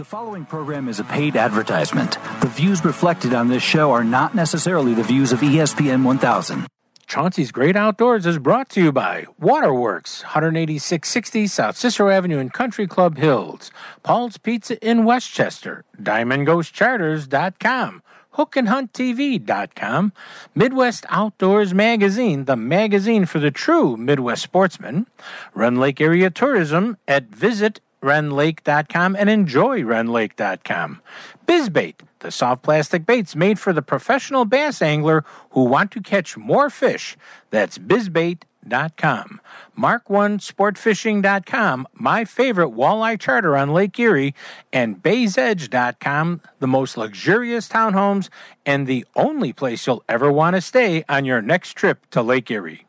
[0.00, 2.16] The following program is a paid advertisement.
[2.40, 6.66] The views reflected on this show are not necessarily the views of ESPN 1000.
[7.06, 12.86] Chauncey's Great Outdoors is brought to you by Waterworks, 18660 South Cicero Avenue in Country
[12.86, 13.70] Club Hills,
[14.02, 18.02] Paul's Pizza in Westchester, DiamondGhostCharters.com,
[18.38, 20.12] HookandHuntTV.com,
[20.54, 25.06] Midwest Outdoors Magazine, the magazine for the true Midwest sportsman,
[25.52, 31.02] Rend Lake Area Tourism at Visit rendlake.com and enjoy rendlake.com.
[31.46, 36.36] Bizbait, the soft plastic baits made for the professional bass angler who want to catch
[36.36, 37.16] more fish.
[37.50, 39.40] That's bizbait.com.
[39.78, 44.34] Mark1sportfishing.com, my favorite walleye charter on Lake Erie,
[44.72, 48.28] and baysedge.com, the most luxurious townhomes
[48.66, 52.50] and the only place you'll ever want to stay on your next trip to Lake
[52.50, 52.86] Erie.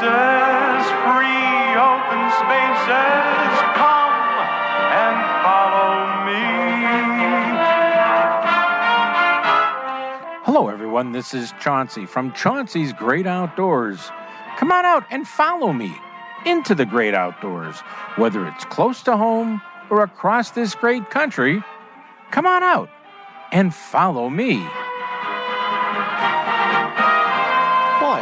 [0.00, 3.54] Embraces free open spaces.
[3.74, 4.14] Come
[4.94, 6.42] and follow me.
[10.44, 11.12] Hello, everyone.
[11.12, 14.10] This is Chauncey from Chauncey's Great Outdoors.
[14.56, 15.96] Come on out and follow me
[16.46, 17.80] into the great outdoors,
[18.16, 19.60] whether it's close to home
[19.90, 21.62] or across this great country.
[22.30, 22.90] Come on out
[23.50, 24.64] and follow me.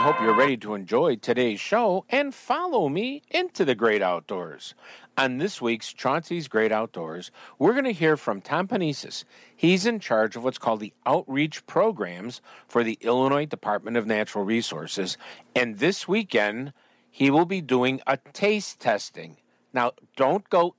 [0.07, 4.73] Hope you're ready to enjoy today's show and follow me into the great outdoors.
[5.19, 9.25] On this week's Chauncey's Great Outdoors, we're going to hear from Tom Penesis.
[9.57, 14.45] He's in charge of what's called the outreach programs for the Illinois Department of Natural
[14.45, 15.19] Resources.
[15.57, 16.73] And this weekend,
[17.11, 19.39] he will be doing a taste testing.
[19.73, 20.77] Now, don't go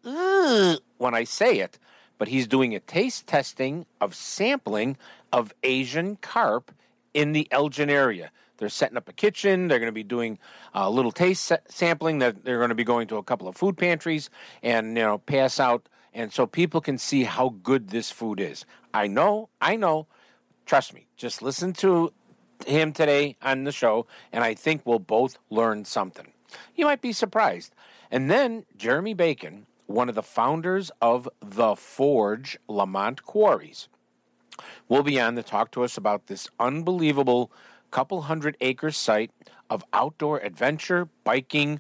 [1.00, 1.80] when I say it,
[2.17, 4.95] but he's doing a taste testing of sampling
[5.34, 6.72] of Asian carp
[7.14, 8.31] in the Elgin area.
[8.58, 9.68] They're setting up a kitchen.
[9.68, 10.40] They're going to be doing
[10.73, 12.19] a little taste sampling.
[12.19, 14.29] That they're going to be going to a couple of food pantries
[14.62, 18.66] and you know pass out, and so people can see how good this food is.
[18.94, 20.07] I know, I know.
[20.66, 21.07] Trust me.
[21.16, 22.12] Just listen to
[22.66, 26.34] him today on the show, and I think we'll both learn something.
[26.75, 27.73] You might be surprised.
[28.09, 33.90] And then Jeremy Bacon, one of the founders of the Forge Lemont Quarries,
[34.88, 37.51] will be on to talk to us about this unbelievable
[37.92, 39.31] couple hundred acre site
[39.70, 41.80] of outdoor adventure, biking,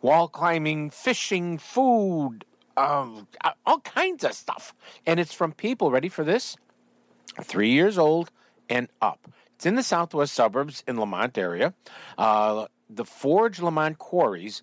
[0.00, 2.44] wall climbing, fishing, food,
[2.76, 3.26] um,
[3.66, 4.74] all kinds of stuff.
[5.06, 6.56] And it's from people, ready for this?
[7.42, 8.30] Three years old
[8.68, 9.28] and up.
[9.56, 11.74] It's in the southwest suburbs in Lemont area.
[12.16, 14.62] Uh, the Forge Lemont Quarries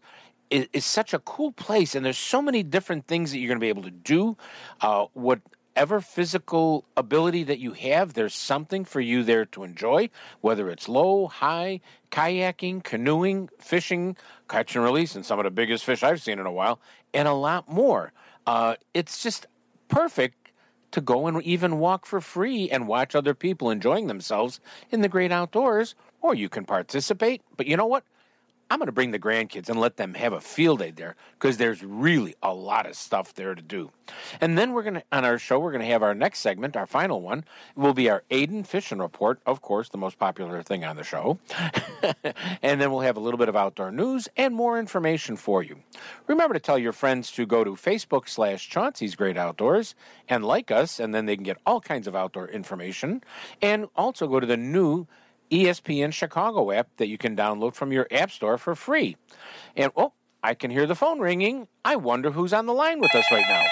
[0.49, 3.59] is, is, such a cool place, and there's so many different things that you're going
[3.59, 4.37] to be able to do.
[4.79, 5.07] Uh,
[5.75, 10.09] whatever physical ability that you have, there's something for you there to enjoy,
[10.39, 11.81] whether it's low, high,
[12.11, 14.15] kayaking, canoeing, fishing,
[14.47, 16.79] catch and release, and some of the biggest fish I've seen in a while,
[17.13, 18.13] and a lot more.
[18.47, 19.47] Uh, it's just
[19.89, 20.51] perfect
[20.91, 25.09] to go and even walk for free and watch other people enjoying themselves in the
[25.09, 27.41] great outdoors, or you can participate.
[27.57, 28.05] But you know what?
[28.69, 31.57] I'm going to bring the grandkids and let them have a field day there because
[31.57, 33.91] there's really a lot of stuff there to do.
[34.41, 36.75] And then we're going to, on our show, we're going to have our next segment,
[36.75, 37.45] our final one,
[37.75, 41.37] will be our Aiden Fishing Report, of course, the most popular thing on the show.
[42.63, 45.77] and then we'll have a little bit of outdoor news and more information for you.
[46.25, 49.93] Remember to tell your friends to go to Facebook slash Chauncey's Great Outdoors
[50.27, 53.21] and like us, and then they can get all kinds of outdoor information.
[53.61, 55.05] And also go to the new
[55.55, 59.15] ESPN Chicago app that you can download from your app store for free.
[59.75, 61.67] And oh, I can hear the phone ringing.
[61.83, 63.63] I wonder who's on the line with us right now.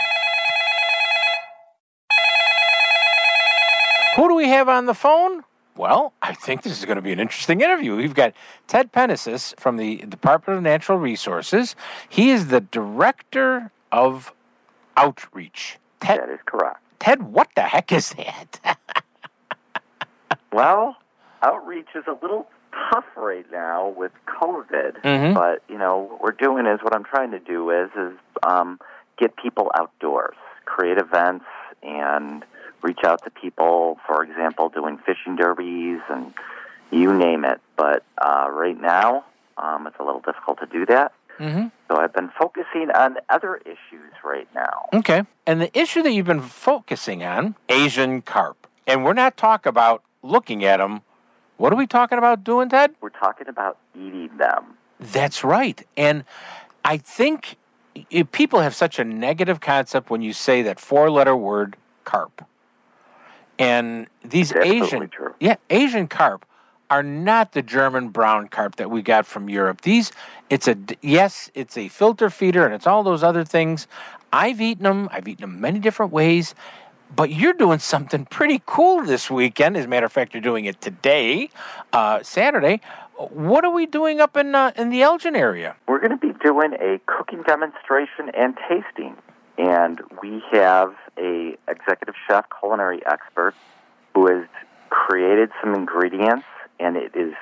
[4.15, 5.43] Who do we have on the phone?
[5.75, 7.95] Well, I think this is going to be an interesting interview.
[7.95, 8.33] We've got
[8.67, 11.75] Ted Penesis from the Department of Natural Resources.
[12.09, 14.31] He is the Director of
[14.95, 15.79] Outreach.
[15.99, 16.79] Ted, That is correct.
[16.99, 18.79] Ted, what the heck is that?
[20.51, 20.97] Well,
[21.43, 22.47] outreach is a little
[22.91, 25.33] tough right now with COVID, Mhm.
[25.33, 28.13] but you know what we're doing is what I'm trying to do is is
[28.43, 28.79] um,
[29.17, 30.35] get people outdoors,
[30.65, 31.45] create events,
[31.83, 32.43] and
[32.81, 33.99] reach out to people.
[34.07, 36.33] For example, doing fishing derbies and
[36.91, 37.61] you name it.
[37.77, 39.23] But uh, right now,
[39.57, 41.11] um, it's a little difficult to do that.
[41.39, 41.67] mm-hmm.
[41.87, 44.89] So I've been focusing on other issues right now.
[44.93, 45.23] Okay.
[45.47, 48.67] And the issue that you've been focusing on, Asian carp.
[48.87, 51.01] And we're not talking about looking at them.
[51.63, 52.93] What are we talking about doing, Ted?
[52.99, 54.75] We're talking about eating them.
[54.99, 55.81] That's right.
[55.95, 56.25] And
[56.83, 57.55] I think
[58.33, 62.45] people have such a negative concept when you say that four-letter word carp,
[63.57, 65.35] and these Asian, true.
[65.39, 66.45] yeah, Asian carp
[66.89, 69.79] are not the German brown carp that we got from Europe.
[69.83, 70.11] These,
[70.49, 73.87] it's a yes, it's a filter feeder, and it's all those other things.
[74.33, 75.07] I've eaten them.
[75.13, 76.55] I've eaten them many different ways.
[77.15, 79.77] But you're doing something pretty cool this weekend.
[79.77, 81.49] As a matter of fact, you're doing it today,
[81.91, 82.81] uh, Saturday.
[83.15, 85.75] What are we doing up in uh, in the Elgin area?
[85.87, 89.15] We're going to be doing a cooking demonstration and tasting,
[89.57, 93.53] and we have a executive chef, culinary expert,
[94.15, 94.47] who has
[94.89, 96.45] created some ingredients,
[96.79, 97.33] and it is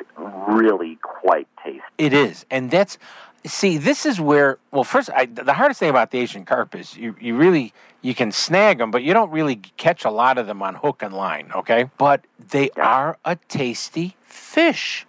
[0.50, 1.82] really quite tasty.
[1.98, 2.98] It is, and that's
[3.46, 3.78] see.
[3.78, 7.16] This is where well, first, I, the hardest thing about the Asian carp is you
[7.20, 10.62] you really you can snag them, but you don't really catch a lot of them
[10.62, 11.52] on hook and line.
[11.56, 15.06] Okay, but they are a tasty fish,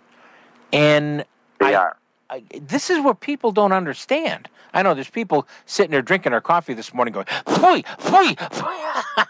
[0.72, 1.24] and
[1.60, 1.96] They I- are.
[2.30, 4.48] I, this is what people don't understand.
[4.72, 9.28] I know there's people sitting there drinking their coffee this morning going, "Fui, fui, pfui."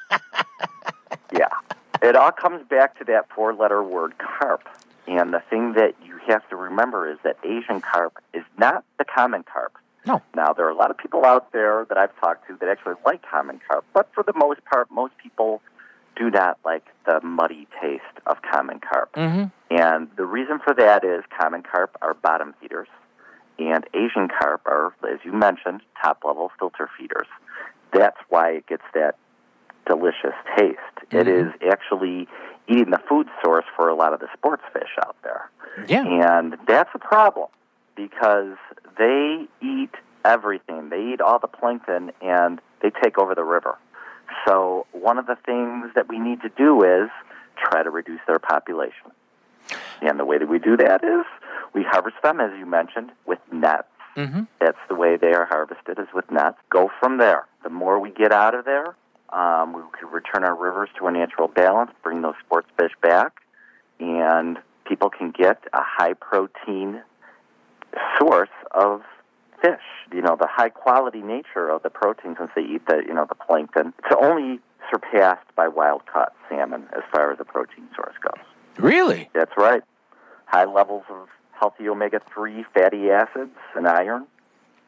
[1.32, 1.48] Yeah.
[2.02, 4.69] It all comes back to that four letter word carp.
[5.06, 9.04] And the thing that you have to remember is that Asian carp is not the
[9.04, 9.76] common carp.
[10.06, 10.20] No.
[10.34, 12.94] Now, there are a lot of people out there that I've talked to that actually
[13.06, 15.62] like common carp, but for the most part, most people
[16.16, 19.12] do not like the muddy taste of common carp.
[19.12, 19.50] Mhm.
[19.70, 22.88] And the reason for that is common carp are bottom feeders,
[23.58, 27.28] and Asian carp are, as you mentioned, top level filter feeders.
[27.92, 29.16] That's why it gets that
[29.86, 30.78] delicious taste.
[31.10, 32.28] It is actually
[32.69, 35.50] eating the food source for a lot of the sports fish out there.
[35.87, 36.05] Yeah.
[36.05, 37.49] And that's a problem
[37.97, 38.56] because
[38.99, 39.91] they eat
[40.25, 40.88] everything.
[40.91, 43.79] They eat all the plankton and they take over the river.
[44.47, 47.11] So, one of the things that we need to do is
[47.56, 49.12] try to reduce their population.
[50.00, 51.25] And the way that we do that is
[51.75, 53.88] we harvest them, as you mentioned, with nets.
[54.17, 54.47] Mhm.
[54.58, 56.58] That's the way they are harvested, is with nets.
[56.70, 57.47] Go from there.
[57.62, 58.94] The more we get out of there,
[59.32, 63.40] um, we can return our rivers to a natural balance, bring those sports fish back,
[63.99, 67.02] and people can get a high protein
[68.19, 69.02] source of
[69.62, 69.81] fish.
[70.12, 73.26] You know, the high quality nature of the protein since they eat the you know
[73.26, 73.94] the plankton.
[73.99, 78.44] It's only surpassed by wild caught salmon as far as the protein source goes.
[78.79, 79.31] Really?
[79.34, 79.82] That's right.
[80.46, 84.26] High levels of healthy omega 3 fatty acids and iron.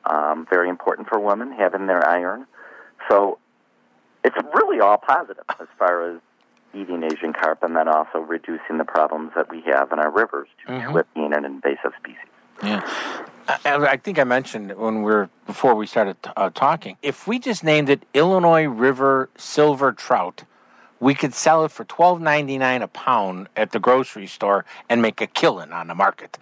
[0.05, 2.47] Um, very important for women having their iron.
[3.09, 3.39] So
[4.25, 6.21] it's really all positive as far as
[6.75, 10.49] eating Asian carp and then also reducing the problems that we have in our rivers
[10.67, 12.19] due to it being an invasive species.
[12.63, 12.81] Yeah.
[13.65, 16.97] I, I think I mentioned when we are before we started uh, talking.
[17.03, 20.45] If we just named it Illinois River Silver Trout,
[21.01, 25.03] we could sell it for twelve ninety nine a pound at the grocery store and
[25.03, 26.39] make a killing on the market.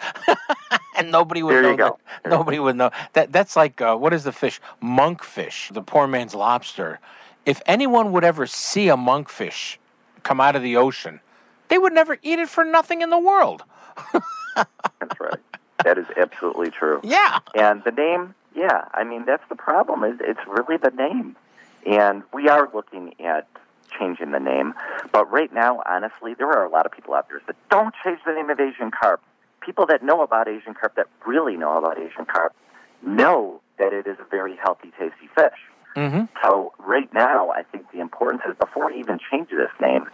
[0.96, 1.70] and nobody would There know.
[1.70, 1.98] you go.
[2.22, 3.32] that- nobody would know that.
[3.32, 4.60] That's like uh, what is the fish?
[4.82, 7.00] Monkfish, the poor man's lobster.
[7.44, 9.76] If anyone would ever see a monkfish
[10.22, 11.20] come out of the ocean,
[11.68, 13.64] they would never eat it for nothing in the world.
[14.54, 15.40] That's right.
[15.84, 17.00] that is absolutely true.
[17.02, 17.40] Yeah.
[17.54, 20.04] And the name, yeah, I mean that's the problem.
[20.04, 21.36] Is it's really the name,
[21.86, 23.48] and we are looking at
[23.98, 24.74] changing the name.
[25.12, 28.20] But right now, honestly, there are a lot of people out there that don't change
[28.26, 29.22] the name of Asian carp.
[29.60, 32.54] People that know about Asian carp, that really know about Asian carp,
[33.02, 35.58] know that it is a very healthy, tasty fish.
[35.96, 36.24] Mm-hmm.
[36.42, 40.06] So right now, I think the importance is before we even change this name,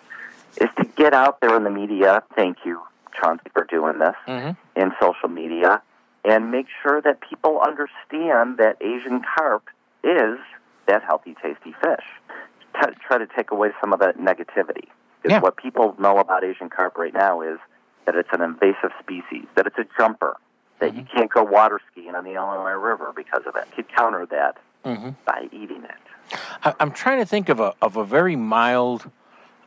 [0.61, 2.23] is to get out there in the media.
[2.35, 2.81] Thank you,
[3.21, 4.57] Chauncey, for doing this Mhm.
[4.77, 5.83] in social media,
[6.25, 9.69] and make sure that people understand that Asian carp
[10.03, 10.39] is
[10.87, 12.05] that healthy, tasty fish.
[12.75, 14.89] T- try to take away some of that negativity.
[15.23, 15.41] Because Yeah.
[15.41, 17.59] what people know about Asian carp right now is
[18.05, 20.37] that it's an invasive species, that it's a jumper,
[20.79, 23.67] that you can't go water skiing on the Illinois River because of it.
[23.77, 24.57] To counter that
[24.89, 25.15] Mhm.
[25.27, 26.39] by eating it.
[26.65, 29.11] I, I'm trying to think of a of a very mild.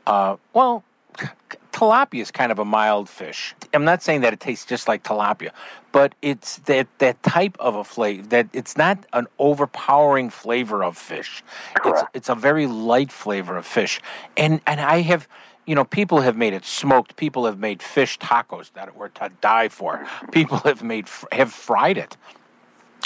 [0.08, 0.84] Uh, well,
[1.72, 3.56] tilapia is kind of a mild fish.
[3.74, 5.51] I'm not saying that it tastes just like tilapia,
[5.92, 8.28] but it's that that type of a flavor.
[8.28, 11.44] That it's not an overpowering flavor of fish.
[11.86, 14.01] It's it's a very light flavor of fish,
[14.38, 15.28] and and I have.
[15.68, 17.16] You know, people have made it smoked.
[17.18, 20.06] People have made fish tacos that were to die for.
[20.32, 22.18] People have made have fried it.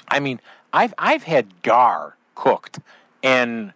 [0.08, 0.40] I mean,
[0.76, 2.80] I've I've had gar cooked,
[3.24, 3.72] and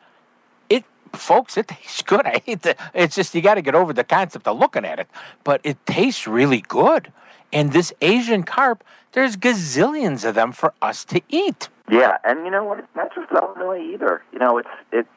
[0.70, 2.26] it, folks, it tastes good.
[2.26, 2.76] I hate the.
[2.94, 5.08] It's just you got to get over the concept of looking at it,
[5.46, 7.12] but it tastes really good.
[7.52, 11.70] And this Asian carp, there's gazillions of them for us to eat.
[11.90, 12.80] Yeah, and you know what?
[12.80, 14.22] It's not just Illinois either.
[14.34, 15.08] You know, it's it's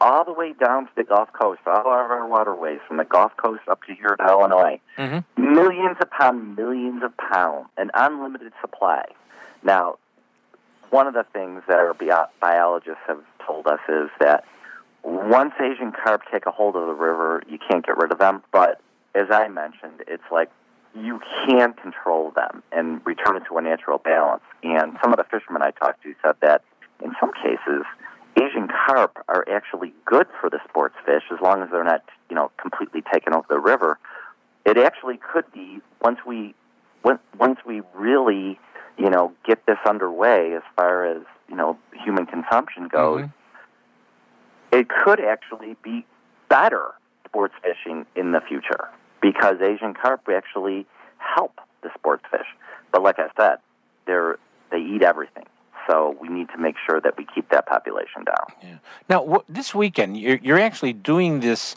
[0.00, 3.36] all the way down to the Gulf Coast, all of our waterways, from the Gulf
[3.36, 4.80] Coast up to here to Illinois.
[4.98, 5.24] Mhm.
[5.36, 9.04] Millions upon millions of pounds, an unlimited supply.
[9.62, 9.96] Now,
[10.90, 14.44] one of the things that our bio- biologists have told us is that
[15.02, 18.42] once Asian carp take a hold of the river, you can't get rid of them.
[18.52, 18.80] But
[19.14, 20.50] as I mentioned, it's like
[20.94, 24.42] you can control them and return it to a natural balance.
[24.62, 26.62] And some of the fishermen I talked to said that
[27.02, 27.84] in some cases,
[28.36, 32.36] Asian carp are actually good for the sports fish as long as they're not, you
[32.36, 33.98] know, completely taken over the river.
[34.66, 36.54] It actually could be once we
[37.02, 38.58] once once we really,
[39.00, 43.22] you know, get this underway as far as you know human consumption goes.
[43.22, 43.32] Mhm.
[44.72, 46.04] It could actually be
[46.48, 46.92] better
[47.24, 48.88] sports fishing in the future
[49.20, 50.86] because Asian carp actually
[51.18, 52.46] help the sports fish.
[52.92, 53.58] But like I said,
[54.06, 54.36] they're
[54.70, 55.46] they eat everything.
[55.88, 58.46] So we need to make sure that we keep that population down.
[58.62, 58.76] Yeah.
[59.08, 61.74] Now, wh- this weekend, you're, you're actually doing this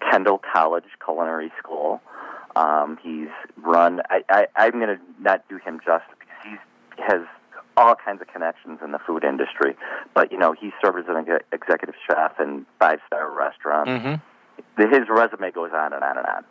[0.00, 2.00] Kendall College Culinary School.
[2.56, 4.00] Um, he's run.
[4.10, 6.58] I, I, I'm going to not do him justice because
[6.96, 7.22] he has
[7.76, 9.76] all kinds of connections in the food industry.
[10.14, 13.90] But you know, he served as an ex- executive chef in five star restaurants.
[13.90, 14.82] Mm-hmm.
[14.92, 16.44] His resume goes on and on and on.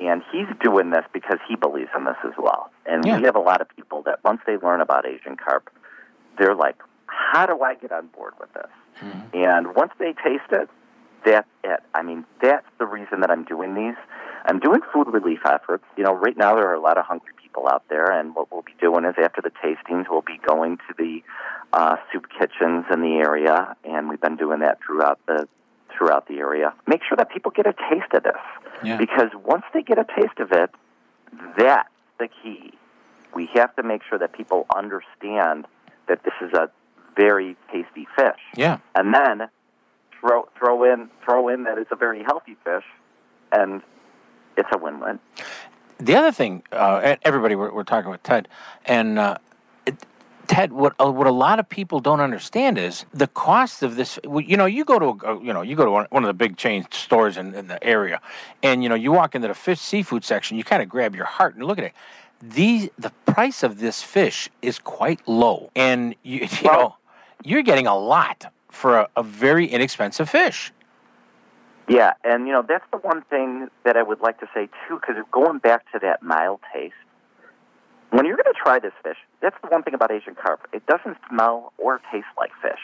[0.00, 2.70] And he's doing this because he believes in this as well.
[2.84, 3.18] And Yeah.
[3.18, 5.70] we have a lot of people that once they learn about Asian carp,
[6.36, 8.66] they're like, "How do I get on board with this?"
[9.32, 10.68] And once they taste it,
[11.24, 11.80] that's it.
[11.94, 13.96] I mean, that's the reason that I'm doing these.
[14.46, 15.84] I'm doing food relief efforts.
[15.96, 18.52] You know, right now there are a lot of hungry people out there, and what
[18.52, 21.22] we'll be doing is after the tastings, we'll be going to the
[21.72, 25.48] uh, soup kitchens in the area, and we've been doing that throughout the
[25.96, 26.74] throughout the area.
[26.88, 28.32] Make sure that people get a taste of this,
[28.82, 28.96] Yeah.
[28.96, 30.70] because once they get a taste of it,
[31.56, 31.88] that's
[32.18, 32.72] the key.
[33.32, 35.66] We have to make sure that people understand
[36.08, 36.68] that this is a
[37.16, 38.78] very tasty fish Yeah.
[38.96, 39.48] and then
[40.24, 42.84] throw throw in throw in that it's a very healthy fish,
[43.52, 43.82] and
[44.56, 45.18] it's a win-win.
[45.98, 48.48] The other thing, uh, everybody, we're, we're talking with Ted,
[48.84, 49.38] and uh,
[49.86, 49.94] it,
[50.46, 54.18] Ted, what uh, what a lot of people don't understand is the cost of this.
[54.24, 56.34] You know, you go to a, you know you go to one, one of the
[56.34, 58.20] big chain stores in, in the area,
[58.62, 61.26] and you know you walk into the fish seafood section, you kind of grab your
[61.26, 61.92] heart and look at it.
[62.42, 66.96] These the price of this fish is quite low, and you you Well- know
[67.46, 70.72] you're getting a lot for a, a very inexpensive fish.
[71.88, 74.98] Yeah, and you know that's the one thing that I would like to say too,
[75.00, 76.94] because going back to that mild taste,
[78.10, 80.66] when you're going to try this fish, that's the one thing about Asian carp.
[80.72, 82.80] It doesn't smell or taste like fish.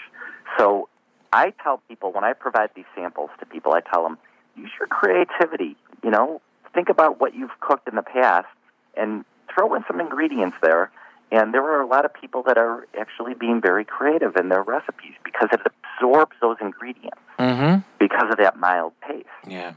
[0.59, 0.89] So
[1.33, 4.19] I tell people when I provide these samples to people, I tell them
[4.57, 5.77] use your creativity.
[6.03, 6.43] You know,
[6.75, 8.49] think about what you've cooked in the past
[8.97, 10.91] and throw in some ingredients there.
[11.33, 14.63] And there are a lot of people that are actually being very creative in their
[14.63, 15.61] recipes because it
[16.01, 17.81] absorbs those ingredients Mm-hmm.
[17.99, 19.25] because of that mild taste.
[19.49, 19.73] Yeah.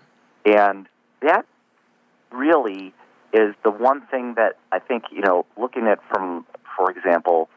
[0.46, 0.86] And
[1.22, 1.46] that
[2.30, 2.94] really
[3.32, 7.48] is the one thing that I think, you know, looking at from, for example,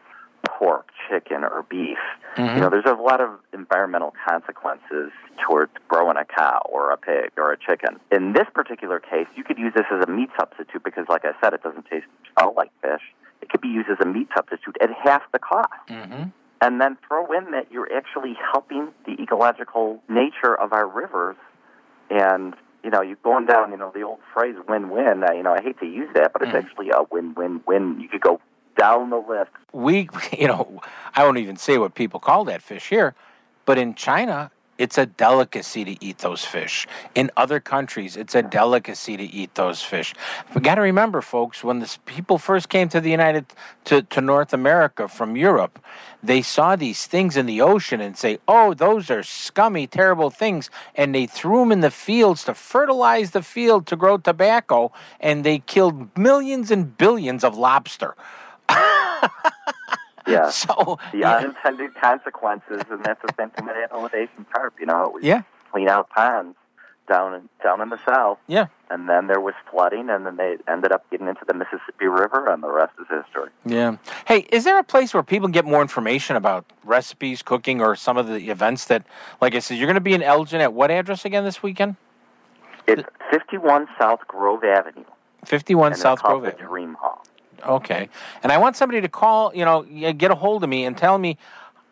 [0.46, 1.98] pork, chicken, or beef,
[2.38, 5.10] you know, there's a lot of environmental consequences
[5.44, 7.98] towards growing a cow or a pig or a chicken.
[8.12, 11.32] In this particular case, you could use this as a meat substitute because, like I
[11.42, 13.02] said, it doesn't taste smell like fish.
[13.42, 16.28] It could be used as a meat substitute at half the cost Mm-hmm.
[16.60, 21.36] And then throw in that you're actually helping the ecological nature of our rivers.
[22.10, 25.24] And you know you're going down you know the old phrase win-win.
[25.24, 28.00] Uh, you know i hate to use that but it's actually a win-win-win.
[28.00, 28.40] You could go
[28.76, 29.50] down the list.
[29.72, 30.08] We,
[30.38, 30.80] you know,
[31.14, 33.14] I won't even say what people call that fish here,
[33.64, 36.86] but in China, it's a delicacy to eat those fish.
[37.14, 40.14] In other countries, it's a delicacy to eat those fish.
[40.54, 43.46] We got to remember, folks, when the people first came to the United
[43.84, 45.78] to, to North America from Europe,
[46.22, 50.70] they saw these things in the ocean and say, "Oh, those are scummy, terrible things,"
[50.94, 55.44] and they threw them in the fields to fertilize the field to grow tobacco, and
[55.44, 58.16] they killed millions and billions of lobster.
[60.26, 61.36] yeah So the yeah.
[61.36, 65.12] unintended consequences and that's the same thing that happened with asian carp you know it
[65.12, 65.42] was Yeah.
[65.72, 66.56] clean out ponds
[67.08, 68.66] down in down in the south Yeah.
[68.90, 72.48] and then there was flooding and then they ended up getting into the mississippi river
[72.52, 73.96] and the rest is history Yeah.
[74.26, 78.16] Hey, is there a place where people get more information about recipes, cooking, or some
[78.16, 79.04] of the events that,
[79.40, 81.94] like I said, you're going to be in Elgin at what address again this weekend?
[82.88, 85.04] it's 51 south grove avenue
[85.44, 86.44] 51 and South Grove.
[86.44, 86.66] Avenue.
[86.68, 87.24] dream hall
[87.66, 88.08] Okay.
[88.42, 89.82] And I want somebody to call, you know,
[90.12, 91.36] get a hold of me and tell me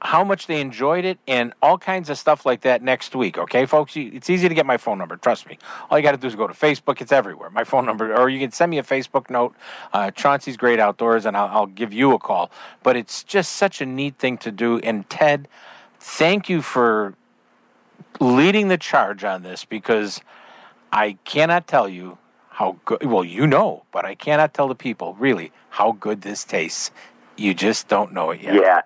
[0.05, 3.39] how much they enjoyed it and all kinds of stuff like that next week.
[3.39, 3.97] Okay, folks?
[3.97, 5.17] It's easy to get my phone number.
[5.17, 5.59] Trust me.
[5.89, 7.01] All you got to do is go to Facebook.
[7.01, 7.49] It's everywhere.
[7.49, 9.55] My phone number, or you can send me a Facebook note,
[9.95, 12.51] uh, Chauncey's Great Outdoors, and I'll, I'll give you a call.
[12.83, 14.79] But it's just such a neat thing to do.
[14.81, 15.49] And Ted,
[15.99, 17.15] thank you for
[18.21, 20.21] leading the charge on this because
[20.93, 22.19] I cannot tell you
[22.55, 26.45] how good, well, you know, but I cannot tell the people really how good this
[26.45, 26.93] tastes.
[27.37, 28.55] You just don't know it yet.
[28.55, 28.81] Yeah,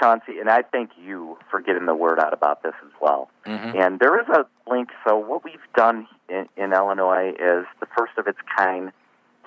[0.00, 3.30] Chauncey, and I thank you for getting the word out about this as well.
[3.46, 3.76] Mhm.
[3.78, 4.90] And there is a link.
[5.06, 8.90] So what we've done in, in Illinois is the first of its kind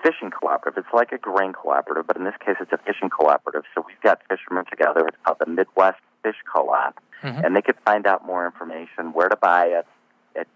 [0.02, 0.82] fishing cooperative.
[0.86, 3.64] It's like a grain cooperative, but in this case, it's a fishing cooperative.
[3.74, 5.06] So we've got fishermen together.
[5.06, 7.44] It's called the Midwest Fish Co-op, Mhm.
[7.44, 9.86] and they could find out more information where to buy it
[10.36, 10.46] at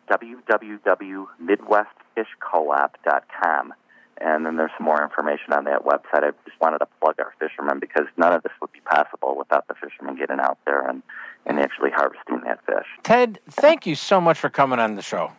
[2.16, 3.74] www.midwestfishcoop.com.
[4.22, 6.24] And then there's some more information on that website.
[6.24, 9.66] I just wanted to plug our fishermen because none of this would be possible without
[9.66, 11.02] the fishermen getting out there and,
[11.46, 12.86] and actually harvesting that fish.
[13.02, 15.32] Ted, thank you so much for coming on the show.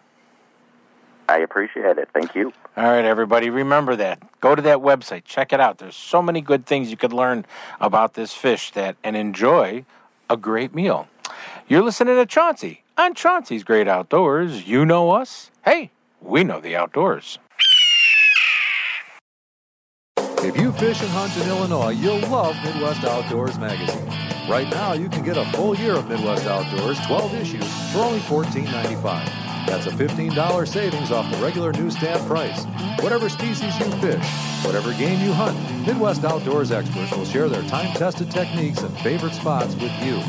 [1.30, 2.10] I appreciate it.
[2.12, 2.52] Thank you.
[2.76, 4.20] All right, everybody, remember that.
[4.42, 5.78] Go to that website, check it out.
[5.78, 7.46] There's so many good things you could learn
[7.80, 9.86] about this fish that and enjoy
[10.30, 11.08] a great meal.
[11.68, 14.68] You're listening to Chauncey on Chauncey's Great Outdoors.
[14.68, 15.52] You know us.
[15.64, 17.40] Hey, we know the outdoors.
[20.44, 24.08] If you fish and hunt in Illinois, you'll love Midwest Outdoors magazine.
[24.50, 28.20] Right now, you can get a full year of Midwest Outdoors, 12 issues, for only
[28.22, 29.02] $14.95.
[29.68, 32.66] That's a $15 savings off the regular newsstand price.
[33.02, 34.26] Whatever species you fish,
[34.66, 39.76] whatever game you hunt, Midwest Outdoors experts will share their time-tested techniques and favorite spots
[39.76, 40.22] with you.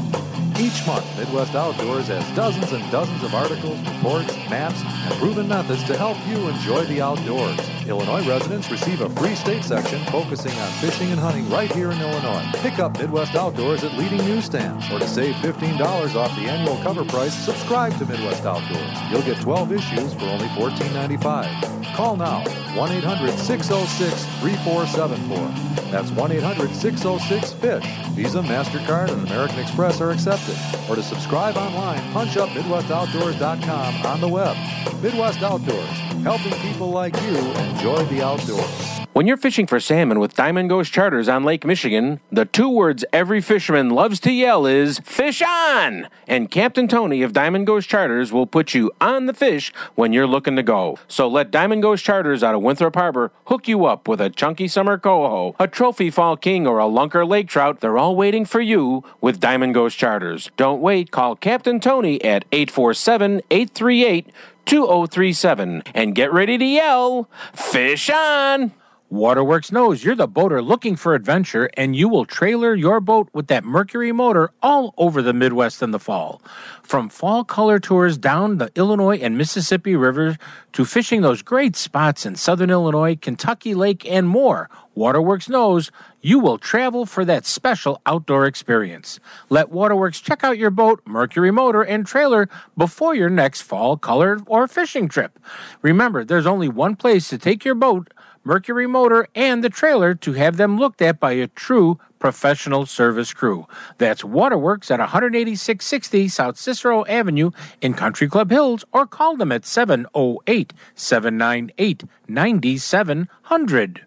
[0.63, 5.83] Each month, Midwest Outdoors has dozens and dozens of articles, reports, maps, and proven methods
[5.89, 7.59] to help you enjoy the outdoors.
[7.89, 12.01] Illinois residents receive a free state section focusing on fishing and hunting right here in
[12.01, 12.49] Illinois.
[12.59, 17.05] Pick up Midwest Outdoors at leading newsstands, or to save $15 off the annual cover
[17.07, 19.11] price, subscribe to Midwest Outdoors.
[19.11, 21.83] You'll get 12 issues for only $14.95.
[21.97, 22.45] Call now
[22.77, 25.73] 1 800 606 3474.
[25.91, 27.85] That's 1 800 606 FISH.
[28.13, 30.52] Visa, MasterCard, and American Express are accepted.
[30.89, 34.57] Or to subscribe online, punch up MidwestOutdoors.com on the web.
[35.03, 39.02] Midwest Outdoors, helping people like you enjoy the outdoors.
[39.15, 43.05] When you're fishing for salmon with Diamond Ghost Charters on Lake Michigan, the two words
[43.13, 46.09] every fisherman loves to yell is fish on!
[46.27, 50.27] And Captain Tony of Diamond Ghost Charters will put you on the fish when you're
[50.27, 50.99] looking to go.
[51.09, 54.67] So let Diamond Ghost Charters out of Winthrop Harbor hook you up with a chunky
[54.67, 57.81] summer coho, a trophy fall king, or a lunker lake trout.
[57.81, 60.51] They're all waiting for you with Diamond Ghost Charters.
[60.57, 61.11] Don't wait.
[61.11, 64.33] Call Captain Tony at 847 838
[64.65, 68.73] 2037 and get ready to yell, Fish on!
[69.13, 73.49] Waterworks knows you're the boater looking for adventure, and you will trailer your boat with
[73.49, 76.41] that Mercury motor all over the Midwest in the fall.
[76.83, 80.37] From fall color tours down the Illinois and Mississippi rivers
[80.73, 85.91] to fishing those great spots in southern Illinois, Kentucky Lake, and more, Waterworks knows
[86.23, 89.21] you will travel for that special outdoor experience.
[89.51, 92.49] Let Waterworks check out your boat, Mercury motor, and trailer
[92.79, 95.39] before your next fall color or fishing trip.
[95.83, 98.11] Remember, there's only one place to take your boat.
[98.45, 103.33] Mercury Motor, and the trailer to have them looked at by a true professional service
[103.33, 103.67] crew.
[103.99, 107.51] That's Waterworks at 18660 South Cicero Avenue
[107.81, 114.07] in Country Club Hills, or call them at 708 798 9700.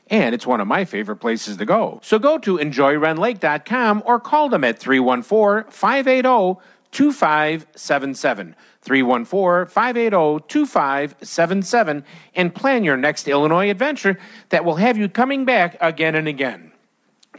[0.11, 1.99] and it's one of my favorite places to go.
[2.03, 8.55] So go to enjoyrendlake.com or call them at 314 580 2577.
[8.81, 12.03] 314 580 2577
[12.35, 14.19] and plan your next Illinois adventure
[14.49, 16.73] that will have you coming back again and again.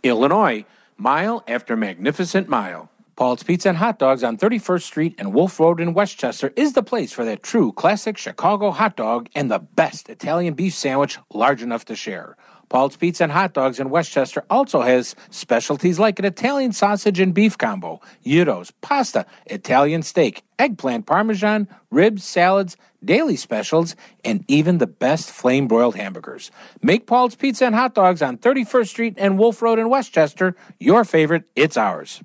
[0.03, 0.65] Illinois,
[0.97, 2.89] mile after magnificent mile.
[3.15, 6.83] Paul's Pizza and Hot Dogs on 31st Street and Wolf Road in Westchester is the
[6.83, 11.63] place for that true classic Chicago hot dog and the best Italian beef sandwich large
[11.63, 12.37] enough to share.
[12.73, 17.35] Paul's Pizza and Hot Dogs in Westchester also has specialties like an Italian sausage and
[17.35, 24.87] beef combo, gyros, pasta, Italian steak, eggplant parmesan, ribs, salads, daily specials, and even the
[24.87, 26.51] best flame broiled hamburgers.
[26.81, 31.05] Make Paul's Pizza and Hot Dogs on 31st Street and Wolf Road in Westchester your
[31.05, 31.45] favorite.
[31.55, 32.23] It's ours.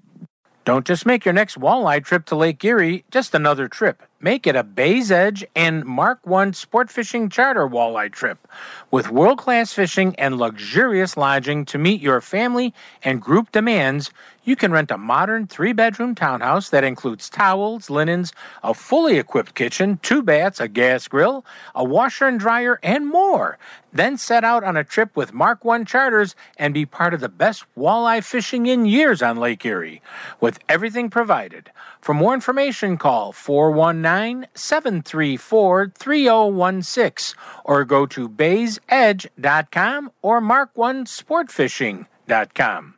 [0.63, 4.01] Don't just make your next walleye trip to Lake Erie just another trip.
[4.19, 8.47] Make it a Bay's Edge and Mark One sport fishing charter walleye trip
[8.89, 14.09] with world class fishing and luxurious lodging to meet your family and group demands.
[14.47, 18.31] You can rent a modern three bedroom townhouse that includes towels, linens,
[18.63, 23.57] a fully equipped kitchen, two baths, a gas grill, a washer and dryer, and more.
[23.91, 27.27] Then set out on a trip with Mark One Charters and be part of the
[27.27, 30.01] best walleye fishing in years on Lake Erie.
[30.39, 31.69] With everything provided.
[31.99, 42.96] For more information, call 419 734 3016 or go to baysedge.com or mark1sportfishing.com.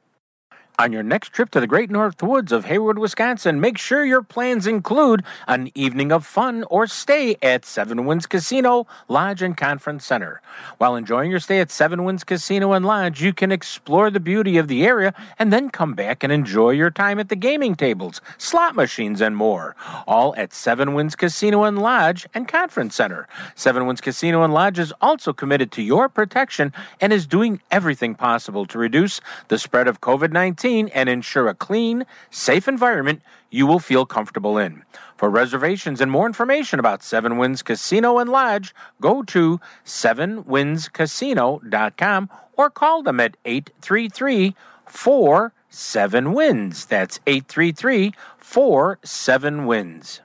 [0.80, 4.22] On your next trip to the great north woods of Hayward, Wisconsin, make sure your
[4.22, 10.06] plans include an evening of fun or stay at Seven Winds Casino, Lodge, and Conference
[10.06, 10.42] Center.
[10.78, 14.58] While enjoying your stay at Seven Winds Casino and Lodge, you can explore the beauty
[14.58, 18.22] of the area and then come back and enjoy your time at the gaming tables,
[18.38, 19.76] slot machines, and more.
[20.08, 23.28] All at Seven Winds Casino and Lodge and Conference Center.
[23.54, 28.16] Seven Winds Casino and Lodge is also committed to your protection and is doing everything
[28.16, 33.66] possible to reduce the spread of COVID 19 and ensure a clean, safe environment you
[33.66, 34.84] will feel comfortable in.
[35.18, 42.70] For reservations and more information about Seven Winds Casino and Lodge, go to sevenwindscasino.com or
[42.70, 44.56] call them at 833
[44.86, 46.86] 47 Winds.
[46.86, 50.22] That's 833 47 Winds.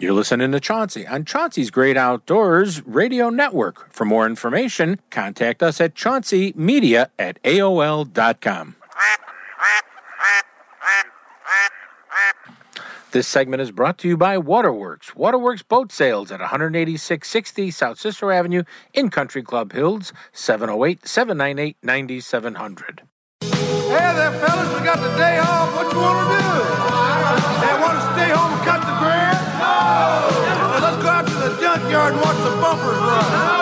[0.00, 3.92] You're listening to Chauncey on Chauncey's Great Outdoors Radio Network.
[3.92, 8.76] For more information, contact us at chaunceymedia at AOL.com.
[13.12, 15.16] This segment is brought to you by Waterworks.
[15.16, 18.62] Waterworks Boat Sales at 18660 South Cicero Avenue
[18.94, 23.02] in Country Club Hills, 708 798 9700.
[23.42, 23.48] Hey
[23.90, 25.74] there, fellas, we got the day off.
[25.74, 26.50] What you want to do?
[27.66, 29.42] They want to stay home and cut the grass?
[29.58, 30.86] No!
[30.86, 33.59] Let's go out to the junkyard and watch the bumpers run.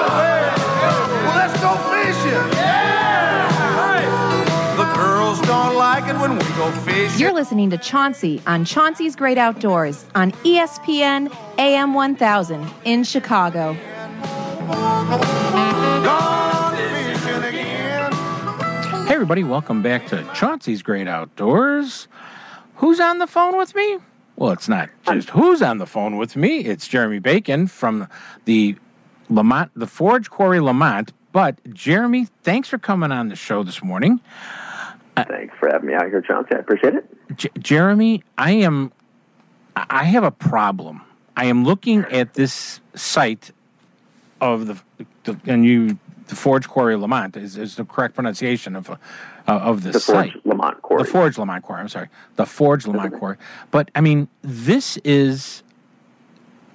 [6.18, 7.20] When we go fishing.
[7.20, 13.76] You're listening to Chauncey on Chauncey's Great Outdoors on ESPN AM 1000 in Chicago.
[16.02, 18.12] Gone fishing again.
[19.06, 22.08] Hey, everybody, welcome back to Chauncey's Great Outdoors.
[22.76, 23.98] Who's on the phone with me?
[24.34, 26.64] Well, it's not just who's on the phone with me.
[26.64, 28.08] It's Jeremy Bacon from
[28.44, 28.74] the
[29.30, 31.12] Lemont, the Forge Quarry Lemont.
[31.30, 34.20] But Jeremy, thanks for coming on the show this morning.
[35.24, 36.54] Thanks for having me out here, Chauncey.
[36.54, 37.36] I appreciate it.
[37.36, 38.92] J- Jeremy, I am,
[39.76, 41.02] I I have a problem.
[41.36, 43.52] I am looking at this site
[44.40, 44.78] of the,
[45.24, 48.96] the and you, the Forge Quarry Lemont is, is the correct pronunciation of uh,
[49.46, 50.32] of this The site.
[50.32, 51.02] Forge Lemont Quarry.
[51.02, 51.80] The Forge Lemont Quarry.
[51.80, 53.36] I'm sorry, the Forge Lemont Quarry.
[53.70, 55.62] But I mean, this is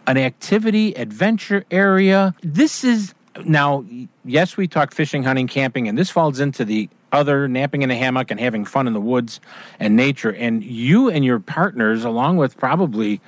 [0.07, 2.35] an activity adventure area.
[2.41, 3.13] This is
[3.45, 3.85] now.
[4.25, 7.95] Yes, we talk fishing, hunting, camping, and this falls into the other napping in a
[7.95, 9.39] hammock and having fun in the woods
[9.79, 10.31] and nature.
[10.31, 13.21] And you and your partners, along with probably.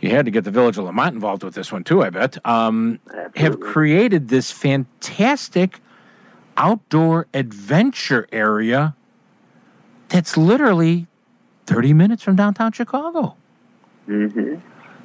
[0.00, 2.38] You had to get the village of Lemont involved with this one too, I bet.
[2.46, 2.98] Um,
[3.36, 5.78] have created this fantastic
[6.56, 8.94] outdoor adventure area
[10.08, 11.06] that's literally
[11.66, 13.36] 30 minutes from downtown Chicago.
[14.08, 14.54] Mm-hmm.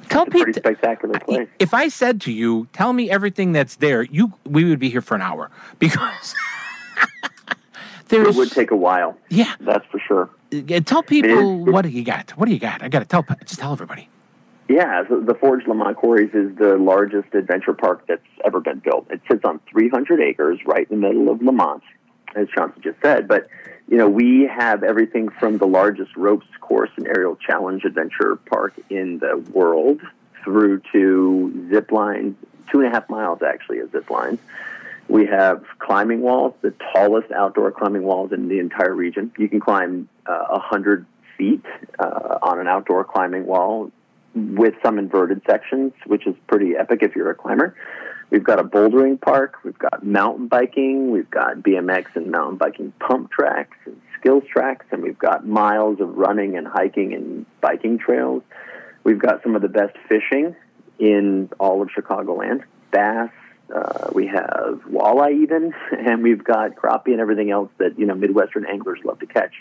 [0.08, 1.48] Tell It's people spectacular place.
[1.58, 5.02] if I said to you, "Tell me everything that's there," you we would be here
[5.02, 6.34] for an hour because
[8.10, 9.16] It would take a while.
[9.28, 9.54] yeah.
[9.60, 10.30] That's for sure.
[10.84, 12.30] Tell people It- what do you got?
[12.32, 12.82] What do you got?
[12.82, 14.08] I got to tell just tell everybody.
[14.68, 19.06] Yeah, so the Forge Lemont Quarries is the largest adventure park that's ever been built.
[19.10, 21.82] It sits on 300 acres right in the middle of Lemont,
[22.34, 23.28] as Chauncey just said.
[23.28, 23.46] But,
[23.88, 28.74] you know, we have everything from the largest ropes course and aerial challenge adventure park
[28.90, 30.00] in the world
[30.42, 32.34] through to zip lines,
[32.72, 34.40] two and a half miles actually of zip lines.
[35.08, 39.32] We have climbing walls, the tallest outdoor climbing walls in the entire region.
[39.38, 41.06] You can climb uh, 100
[41.38, 41.64] feet
[41.98, 43.92] uh, on an outdoor climbing wall
[44.34, 47.74] with some inverted sections, which is pretty epic if you're a climber.
[48.30, 52.92] We've got a bouldering park, we've got mountain biking, we've got BMX and mountain biking
[52.98, 57.98] pump tracks and skills tracks, and we've got miles of running and hiking and biking
[57.98, 58.42] trails.
[59.04, 60.56] We've got some of the best fishing
[60.98, 63.30] in all of Chicagoland bass,
[63.74, 68.14] uh, we have walleye even, and we've got crappie and everything else that you know
[68.14, 69.52] Midwestern anglers love to catch,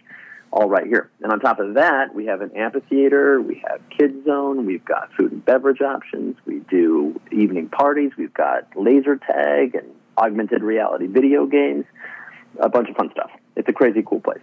[0.52, 1.10] all right here.
[1.22, 5.12] And on top of that, we have an amphitheater, we have kids zone, we've got
[5.14, 9.88] food and beverage options, we do evening parties, we've got laser tag and
[10.18, 11.86] augmented reality video games,
[12.60, 13.32] a bunch of fun stuff.
[13.56, 14.42] It's a crazy cool place.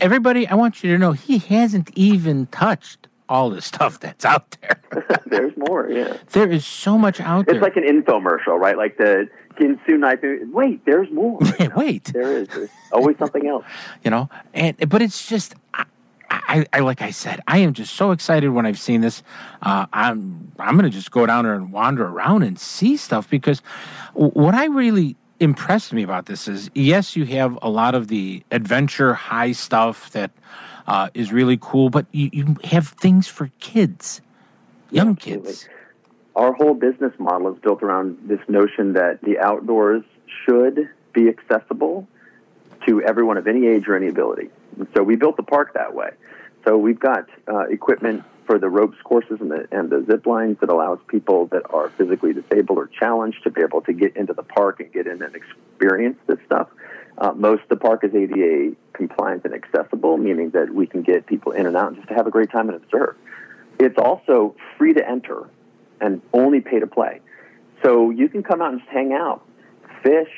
[0.00, 4.56] Everybody, I want you to know he hasn't even touched all the stuff that's out
[4.60, 4.82] there.
[5.26, 6.16] There's more, yeah.
[6.32, 7.54] there is so much out It's there.
[7.56, 8.76] It's like an infomercial, right?
[8.76, 10.18] Like the Ginsu knife.
[10.52, 11.38] Wait, there's more.
[11.76, 12.48] Wait, There is.
[12.48, 13.64] There's always something else.
[14.04, 15.54] you know, and but it's just.
[15.72, 15.84] I,
[16.32, 19.22] I, I like I said, I am just so excited when I've seen this.
[19.62, 23.62] Uh, I'm I'm gonna just go down there and wander around and see stuff because
[24.14, 28.08] w- what I really impressed me about this is yes, you have a lot of
[28.08, 30.30] the adventure high stuff that
[30.86, 34.20] uh, is really cool, but you, you have things for kids,
[34.90, 35.52] young absolutely.
[35.52, 35.68] kids.
[36.36, 40.04] Our whole business model is built around this notion that the outdoors
[40.44, 42.06] should be accessible
[42.86, 44.50] to everyone of any age or any ability.
[44.78, 46.10] And so we built the park that way.
[46.64, 50.58] So we've got uh, equipment for the ropes courses and the, and the zip lines
[50.60, 54.32] that allows people that are physically disabled or challenged to be able to get into
[54.32, 56.68] the park and get in and experience this stuff.
[57.20, 61.26] Uh, most of the park is ADA compliant and accessible, meaning that we can get
[61.26, 63.14] people in and out just to have a great time and observe.
[63.78, 65.48] It's also free to enter
[66.00, 67.20] and only pay to play.
[67.82, 69.46] So you can come out and just hang out,
[70.02, 70.32] fish,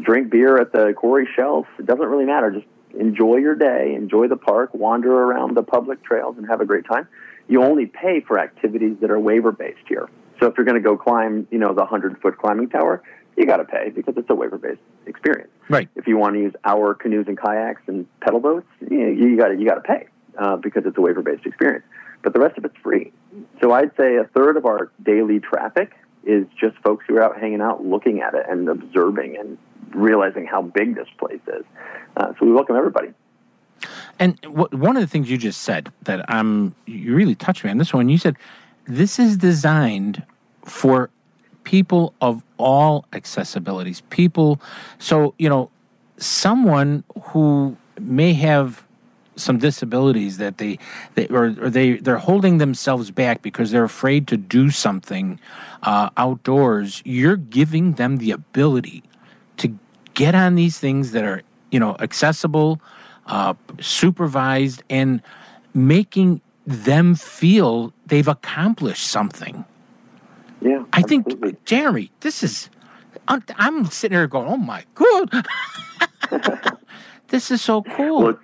[0.00, 1.66] drink beer at the quarry shelf.
[1.78, 2.50] It doesn't really matter.
[2.50, 2.66] Just
[2.98, 6.86] enjoy your day, enjoy the park, wander around the public trails, and have a great
[6.86, 7.06] time.
[7.48, 10.08] You only pay for activities that are waiver based here.
[10.40, 13.02] So if you're going to go climb, you know, the hundred foot climbing tower,
[13.36, 15.50] you got to pay because it's a waiver based experience.
[15.68, 15.88] Right.
[15.96, 19.48] If you want to use our canoes and kayaks and pedal boats, you, you got
[19.48, 20.06] to you got to pay
[20.38, 21.84] uh, because it's a waiver based experience.
[22.22, 23.12] But the rest of it's free.
[23.60, 25.92] So I'd say a third of our daily traffic
[26.24, 29.58] is just folks who are out hanging out, looking at it, and observing and
[29.90, 31.64] realizing how big this place is.
[32.16, 33.08] Uh, so we welcome everybody.
[34.18, 37.70] And w- one of the things you just said that I'm you really touched me
[37.70, 38.08] on this one.
[38.08, 38.36] You said
[38.86, 40.22] this is designed
[40.64, 41.10] for
[41.64, 44.02] people of all accessibilities.
[44.10, 44.60] People,
[44.98, 45.70] so you know,
[46.18, 48.84] someone who may have
[49.36, 50.78] some disabilities that they,
[51.14, 55.40] they or, or they they're holding themselves back because they're afraid to do something
[55.82, 57.02] uh, outdoors.
[57.04, 59.02] You're giving them the ability
[59.56, 59.76] to
[60.14, 62.80] get on these things that are you know accessible,
[63.26, 65.20] uh, supervised, and
[65.74, 69.64] making them feel they've accomplished something.
[70.64, 71.56] Yeah, I think, absolutely.
[71.64, 72.70] Jeremy, this is.
[73.28, 75.46] I'm, I'm sitting here going, "Oh my god,
[77.28, 78.38] this is so cool." Well,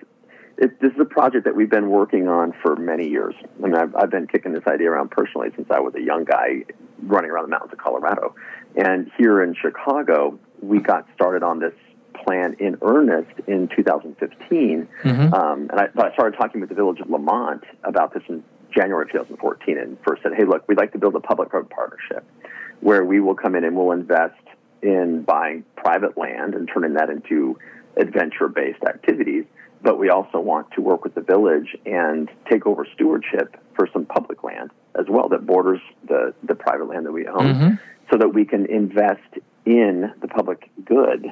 [0.59, 3.35] it, this is a project that we've been working on for many years.
[3.43, 6.25] I mean, I've, I've been kicking this idea around personally since I was a young
[6.25, 6.65] guy
[7.03, 8.35] running around the mountains of Colorado.
[8.77, 11.73] And here in Chicago, we got started on this
[12.13, 14.87] plan in earnest in 2015.
[15.03, 15.33] Mhm.
[15.33, 18.45] Um, and I, but I started talking with the village of Lemont about this in
[18.73, 21.69] January of 2014 and first said, hey, look, we'd like to build a public road
[21.71, 22.25] partnership
[22.81, 24.41] where we will come in and we'll invest
[24.83, 27.59] in buying private land and turning that into
[27.97, 29.45] adventure based activities.
[29.83, 34.05] But we also want to work with the village and take over stewardship for some
[34.07, 37.79] public land as well that borders the, the private land that we own Mhm.
[38.11, 39.21] so that we can invest
[39.65, 41.27] in the public good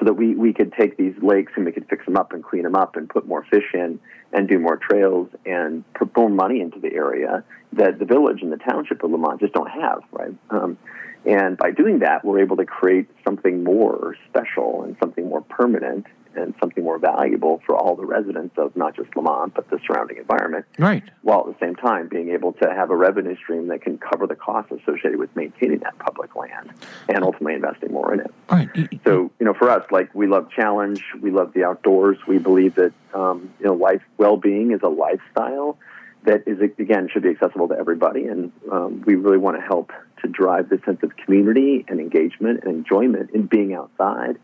[0.00, 2.42] so that we, we could take these lakes and we could fix them up and
[2.42, 4.00] clean them up and put more fish in
[4.32, 8.50] and do more trails and put more money into the area that the village and
[8.50, 10.34] the township of Lemont just don't have, right?
[10.48, 10.78] Um,
[11.26, 16.06] and by doing that, we're able to create something more special and something more permanent
[16.34, 20.18] and something more valuable for all the residents of not just Lemont, but the surrounding
[20.18, 21.02] environment right.
[21.22, 24.26] while at the same time being able to have a revenue stream that can cover
[24.26, 26.70] the costs associated with maintaining that public land
[27.08, 28.34] and ultimately investing more in it.
[28.50, 28.68] Right.
[29.04, 32.18] So, you know, for us, like we love challenge, we love the outdoors.
[32.26, 35.78] We believe that um, you know, life well-being is a lifestyle
[36.24, 39.90] that is again should be accessible to everybody, and um, we really want to help
[40.22, 44.36] to drive the sense of community and engagement and enjoyment in being outside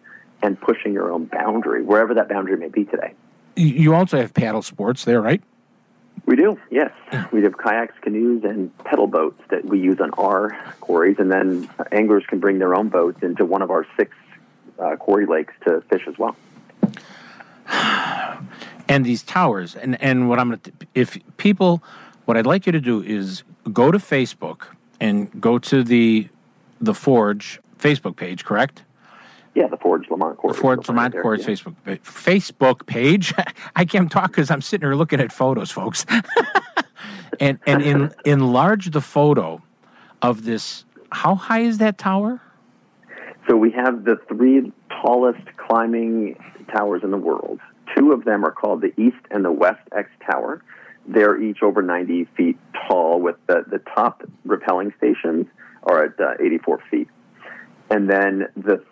[0.43, 3.15] and pushing your own boundary wherever that boundary may be today.
[3.57, 5.43] You also have paddle sports there, right?
[6.27, 6.91] We do, yes.
[7.33, 11.69] We have kayaks, canoes, and pedal boats that we use on our quarries, and then
[11.93, 14.17] anglers can bring their own boats into one of our six
[14.79, 16.37] uh, quarry lakes to fish as well.
[18.89, 20.61] and these towers and and what i'm gonna
[20.95, 21.83] if people
[22.25, 24.67] what i'd like you to do is go to facebook
[25.01, 26.29] and go to the
[26.81, 28.83] the forge facebook page correct
[29.57, 30.59] Yeah, the Forge Lemont Quarries.
[30.59, 31.47] Forge You'll Lemont it there, yeah.
[31.47, 33.33] Facebook Facebook page.
[33.77, 36.05] I can't talk because I'm sitting here looking at photos, folks.
[37.41, 39.63] and and in, enlarge the photo
[40.21, 42.39] of this how high is that tower?
[43.49, 46.37] So we have the three tallest climbing
[46.77, 47.59] towers in the world.
[47.97, 50.63] Two of them are called the East and the West X Tower.
[51.09, 55.47] They're each over 90 feet tall, with the, the top rappelling stations
[55.85, 57.09] are at uh, 84 feet.
[57.89, 58.85] And then the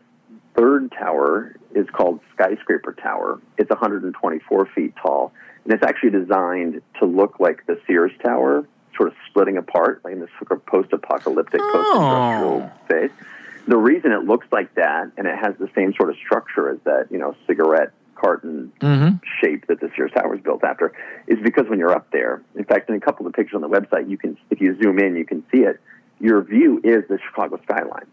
[0.57, 3.41] third tower is called Skyscraper Tower.
[3.59, 5.33] It's 124 feet tall,
[5.65, 10.15] and it's actually designed to look like the Sears Tower, sort of splitting apart, like
[10.15, 12.71] in this sort of post-apocalyptic, oh.
[12.89, 13.27] post-industrial phase.
[13.67, 16.79] The reason it looks like that, and it has the same sort of structure as
[16.85, 19.17] that, you know, cigarette carton mm-hmm.
[19.41, 20.93] shape that the Sears Tower is built after,
[21.27, 23.63] is because when you're up there, in fact, in a couple of the pictures on
[23.63, 25.81] the website, you can, if you zoom in, you can see it.
[26.21, 28.07] Your view is the Chicago skyline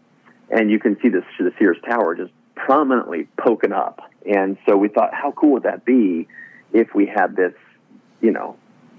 [0.52, 4.00] and you can see this the Sears Tower just prominently poking up.
[4.24, 6.28] And so we thought, how cool would that be
[6.72, 7.54] if we had this,
[8.20, 8.56] you know,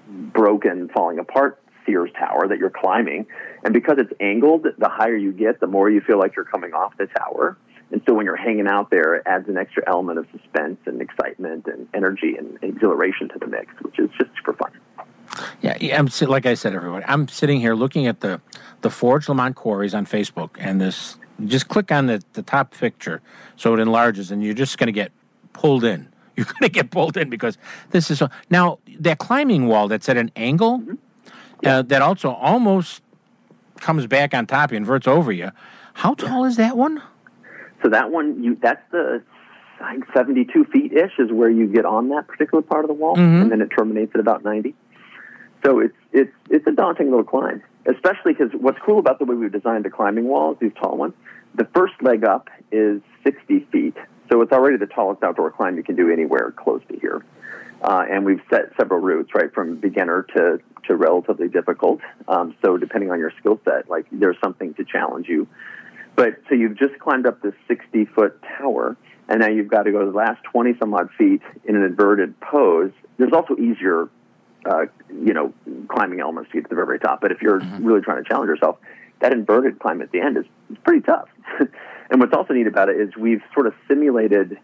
[0.10, 3.28] broken, falling apart Sears Tower that you're climbing,
[3.64, 6.74] and because it's angled, the higher you get, the more you feel like you're coming
[6.74, 7.58] off the tower.
[7.92, 11.02] And so when you're hanging out there, it adds an extra element of suspense and
[11.02, 14.72] excitement and energy and exhilaration to the mix, which is just super fun.
[15.62, 17.06] Yeah, yeah I'm like I said, everybody.
[17.08, 18.42] I'm sitting here looking at the
[18.82, 21.18] the Forge Lemont Quarries on Facebook, and this
[21.50, 23.22] just click on the the top picture
[23.56, 25.12] so it enlarges, and you're just going to get
[25.54, 26.08] pulled in.
[26.36, 27.60] You're going to get pulled in because
[27.92, 28.28] this is so.
[28.50, 30.82] Now that climbing wall that's at an angle,
[31.64, 33.04] uh, that also almost
[33.80, 35.52] comes back on top, inverts over you.
[35.94, 37.04] How tall is that one?
[37.84, 39.22] So that one, you that's the
[39.78, 43.16] think 72 feet ish is where you get on that particular part of the wall,
[43.16, 43.42] Mhm.
[43.44, 44.74] and then it terminates at about 90.
[45.64, 49.36] So it's it's it's a daunting little climb, especially because what's cool about the way
[49.36, 51.14] we've designed the climbing walls, these tall ones,
[51.56, 53.96] the first leg up is 60 feet,
[54.32, 57.24] so it's already the tallest outdoor climb you can do anywhere close to here.
[57.82, 62.02] Uh, and we've set several routes, right, from beginner to to relatively difficult.
[62.28, 65.48] Um, so depending on your skill set, like there's something to challenge you.
[66.16, 69.92] But so you've just climbed up this 60 foot tower, and now you've got to
[69.92, 72.92] go the last 20 some odd feet in an inverted pose.
[73.18, 74.10] There's also easier,
[74.66, 75.54] uh, you know,
[75.88, 77.22] climbing elements to get to the very, very top.
[77.22, 78.78] But if you're really trying to challenge yourself,
[79.20, 81.30] that inverted climb at the end is, is pretty tough.
[81.60, 84.58] and what's also neat about it is we've sort of simulated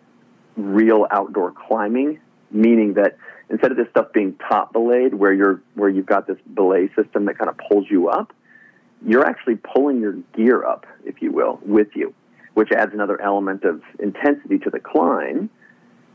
[0.55, 2.19] real outdoor climbing,
[2.51, 3.17] meaning that
[3.49, 7.25] instead of this stuff being top belayed, where you're where you've got this belay system
[7.25, 8.33] that kind of pulls you up,
[9.05, 12.13] you're actually pulling your gear up, if you will, with you,
[12.53, 15.49] which adds another element of intensity to the climb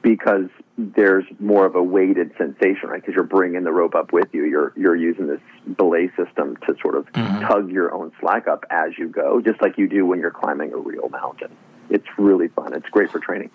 [0.04, 3.00] because there's more of a weighted sensation, right?
[3.00, 4.44] Because you're bringing the rope up with you.
[4.44, 5.40] You're you're using this
[5.76, 7.46] belay system to sort of mm-hmm.
[7.46, 10.72] tug your own slack up as you go, just like you do when you're climbing
[10.74, 11.56] a real mountain.
[11.88, 12.74] It's really fun.
[12.74, 13.50] It's great for training.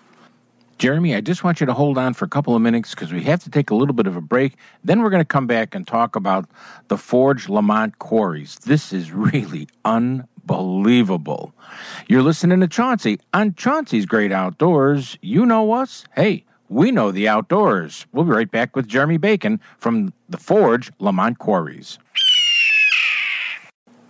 [0.78, 3.22] Jeremy, I just want you to hold on for a couple of minutes because we
[3.24, 4.56] have to take a little bit of a break.
[4.82, 6.48] Then we're going to come back and talk about
[6.88, 8.56] the Forge Lemont quarries.
[8.64, 9.68] This is really
[10.48, 11.52] unbelievable.
[12.08, 15.18] You're listening to Chauncey on Chauncey's Great Outdoors.
[15.20, 16.04] You know us.
[16.14, 18.06] Hey, we know the outdoors.
[18.12, 21.98] We'll be right back with Jeremy Bacon from the Forge Lemont quarries.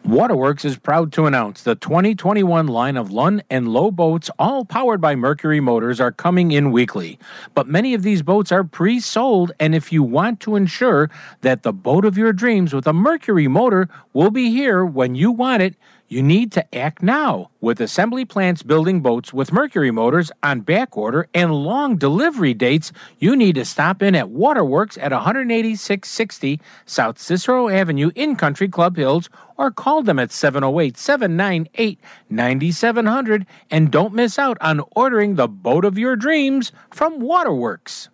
[0.02, 5.00] Waterworks is proud to announce the 2021 line of Lund and Lowe boats, all powered
[5.00, 7.18] by Mercury motors, are coming in weekly.
[7.54, 11.10] But many of these boats are pre sold, and if you want to ensure
[11.42, 15.30] that the boat of your dreams with a Mercury motor will be here when you
[15.30, 15.76] want it,
[16.10, 17.50] you need to act now.
[17.60, 22.92] With assembly plants building boats with Mercury motors on back order and long delivery dates,
[23.20, 28.96] you need to stop in at Waterworks at 18660 South Cicero Avenue in Country Club
[28.96, 35.46] Hills or call them at 708 798 9700 and don't miss out on ordering the
[35.46, 38.08] boat of your dreams from Waterworks.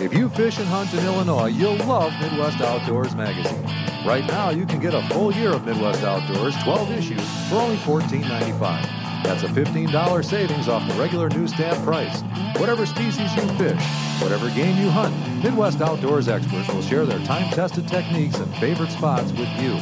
[0.00, 3.91] If you fish and hunt in Illinois, you'll love Midwest Outdoors magazine.
[4.04, 7.76] Right now, you can get a full year of Midwest Outdoors, 12 issues, for only
[7.76, 8.58] $14.95.
[9.22, 12.22] That's a $15 savings off the regular newsstand price.
[12.56, 13.80] Whatever species you fish,
[14.20, 19.30] whatever game you hunt, Midwest Outdoors experts will share their time-tested techniques and favorite spots
[19.32, 19.78] with you.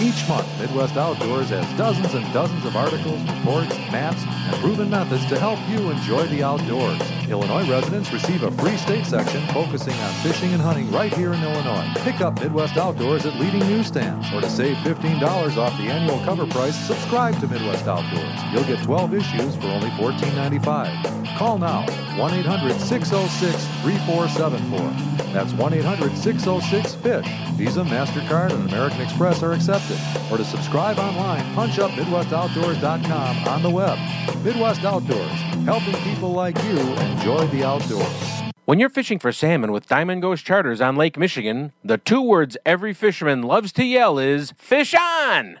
[0.00, 5.24] Each month, Midwest Outdoors has dozens and dozens of articles, reports, maps, and proven methods
[5.26, 7.00] to help you enjoy the outdoors.
[7.28, 11.42] Illinois residents receive a free state section focusing on fishing and hunting right here in
[11.42, 11.86] Illinois.
[11.98, 16.46] Pick up Midwest Outdoors at leading newsstands, or to save $15 off the annual cover
[16.46, 18.38] price, subscribe to Midwest Outdoors.
[18.52, 21.36] You'll get 12 issues for only $14.95.
[21.38, 21.86] Call now
[22.18, 25.32] 1 800 606 3474.
[25.32, 27.48] That's 1 800 606 FISH.
[27.52, 29.87] Visa, MasterCard, and American Express are accepted.
[30.30, 33.98] Or to subscribe online, punch up MidwestOutdoors.com on the web.
[34.44, 38.42] Midwest Outdoors, helping people like you enjoy the outdoors.
[38.64, 42.56] When you're fishing for salmon with Diamond Ghost Charters on Lake Michigan, the two words
[42.66, 45.60] every fisherman loves to yell is fish on!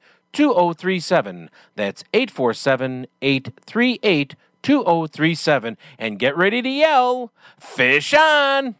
[0.33, 1.49] 2037.
[1.75, 5.77] That's 847 838 2037.
[5.97, 8.75] And get ready to yell, Fish on!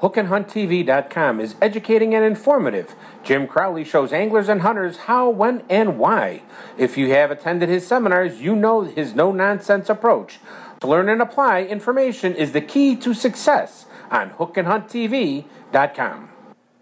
[0.00, 2.94] HookandHuntTV.com is educating and informative.
[3.24, 6.42] Jim Crowley shows anglers and hunters how, when, and why.
[6.76, 10.38] If you have attended his seminars, you know his no nonsense approach.
[10.80, 16.35] To learn and apply, information is the key to success on HookandHuntTV.com.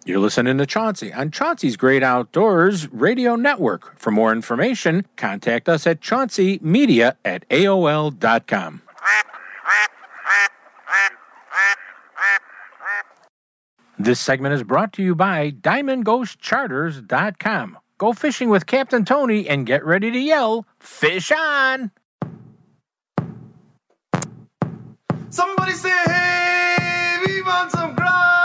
[0.07, 3.99] You're listening to Chauncey on Chauncey's Great Outdoors Radio Network.
[3.99, 8.83] For more information, contact us at chaunceymedia at AOL.com.
[13.99, 17.79] This segment is brought to you by DiamondGhostCharters.com.
[17.97, 21.91] Go fishing with Captain Tony and get ready to yell, Fish on!
[25.31, 28.44] Somebody say, hey, we want some crappie.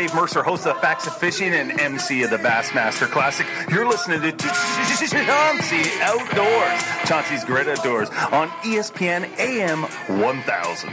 [0.00, 3.46] Dave Mercer, host of Facts of Fishing and MC of the Bassmaster Classic.
[3.68, 9.82] You're listening to Chauncey Outdoors, Chauncey's Great Outdoors on ESPN AM
[10.22, 10.88] 1000.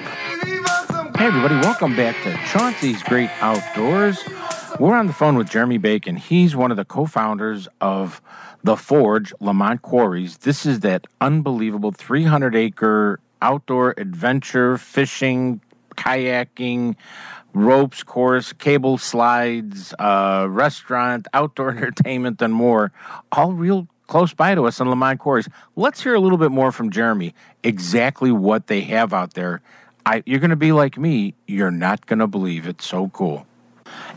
[1.15, 4.21] Hey, everybody, welcome back to Chauncey's Great Outdoors.
[4.77, 6.17] We're on the phone with Jeremy Bacon.
[6.17, 8.21] He's one of the co founders of
[8.65, 10.39] The Forge, Lemont Quarries.
[10.39, 15.61] This is that unbelievable 300 acre outdoor adventure, fishing,
[15.95, 16.97] kayaking,
[17.57, 22.91] ropes course, cable slides, uh, restaurant, outdoor entertainment, and more,
[23.31, 25.49] all real close by to us in Lemont Quarries.
[25.75, 27.33] Let's hear a little bit more from Jeremy,
[27.63, 29.61] exactly what they have out there.
[30.05, 31.33] I, you're going to be like me.
[31.47, 33.45] You're not going to believe it's so cool.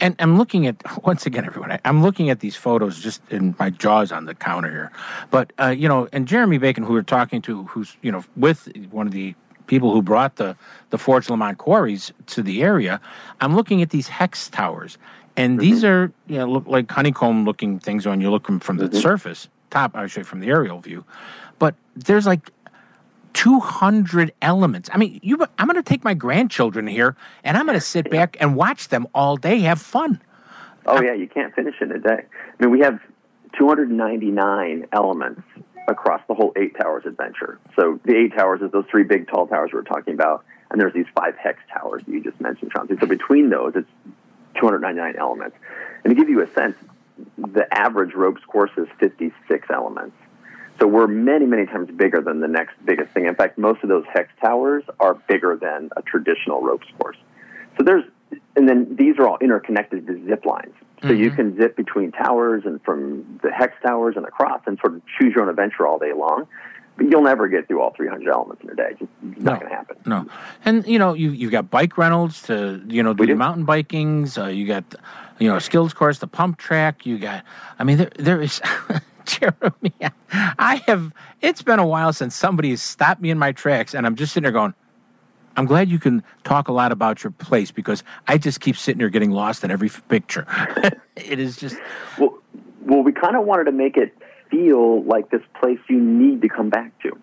[0.00, 1.78] And I'm looking at once again, everyone.
[1.84, 4.92] I'm looking at these photos, just in my jaws on the counter here.
[5.30, 8.68] But uh, you know, and Jeremy Bacon, who we're talking to, who's you know with
[8.90, 9.34] one of the
[9.70, 10.54] people who brought the
[10.90, 13.00] the Forge Lemont quarries to the area.
[13.40, 14.98] I'm looking at these hex towers,
[15.36, 15.60] and mm-hmm.
[15.60, 18.88] these are you know look like honeycomb looking things when you look from, from the
[18.88, 18.98] mm-hmm.
[18.98, 21.04] surface, top actually from the aerial view.
[21.58, 22.50] But there's like
[23.34, 24.90] 200 elements.
[24.92, 25.38] I mean, you.
[25.58, 28.88] I'm going to take my grandchildren here, and I'm going to sit back and watch
[28.88, 30.20] them all day, have fun.
[30.84, 32.24] Oh yeah, you can't finish in a day.
[32.26, 32.98] I mean, we have
[33.56, 35.42] 299 elements
[35.88, 37.58] across the whole Eight Towers adventure.
[37.76, 40.80] So the Eight Towers is those three big tall towers we were talking about, and
[40.80, 42.96] there's these five hex towers that you just mentioned, Chauncey.
[43.00, 43.88] So between those, it's
[44.56, 45.56] 299 elements.
[46.04, 46.76] And to give you a sense,
[47.36, 50.16] the average ropes course is 56 elements.
[50.78, 53.26] So we're many, many times bigger than the next biggest thing.
[53.26, 57.18] In fact, most of those hex towers are bigger than a traditional ropes course.
[57.76, 58.04] So there's,
[58.56, 60.74] and then these are all interconnected to zip lines.
[61.02, 64.94] So you can zip between towers and from the hex towers and across and sort
[64.94, 66.46] of choose your own adventure all day long.
[66.96, 68.90] But you'll never get through all 300 elements in a day.
[68.98, 69.96] Just, it's not going to happen.
[70.04, 70.26] No,
[70.66, 74.42] and you know you you've got bike rentals to you know do the mountain bikings.
[74.42, 74.84] Uh, you got
[75.38, 77.06] you know a skills course, the pump track.
[77.06, 77.44] You got.
[77.78, 78.60] I mean, there there is.
[79.24, 79.94] Jeremy,
[80.32, 81.14] I have.
[81.40, 84.32] It's been a while since somebody has stopped me in my tracks, and I'm just
[84.32, 84.74] sitting there going,
[85.56, 88.98] I'm glad you can talk a lot about your place because I just keep sitting
[88.98, 90.46] there getting lost in every picture.
[91.16, 91.76] it is just
[92.18, 92.38] Well,
[92.82, 94.16] well, we kind of wanted to make it
[94.50, 97.16] feel like this place you need to come back to,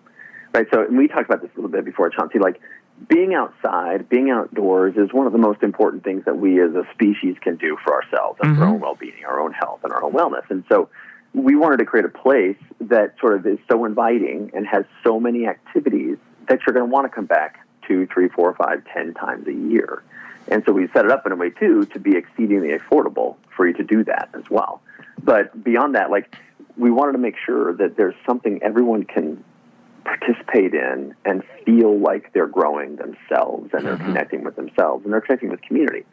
[0.52, 0.66] right?
[0.72, 2.38] So, and we talked about this a little bit before, Chauncey.
[2.38, 2.60] Like
[3.08, 6.84] being outside, being outdoors is one of the most important things that we as a
[6.92, 10.02] species can do for ourselves and for our own well-being, our own health, and our
[10.02, 10.48] own wellness.
[10.50, 10.88] And so,
[11.34, 15.20] we wanted to create a place that sort of is so inviting and has so
[15.20, 16.16] many activities
[16.48, 19.52] that you're going to want to come back two, three, four, five, ten times a
[19.52, 20.02] year.
[20.46, 23.66] And so we set it up in a way too to be exceedingly affordable for
[23.66, 24.80] you to do that as well.
[25.22, 26.34] But beyond that, like
[26.76, 29.42] we wanted to make sure that there's something everyone can
[30.04, 34.06] participate in and feel like they're growing themselves and they're mm-hmm.
[34.06, 36.04] connecting with themselves and they're connecting with community.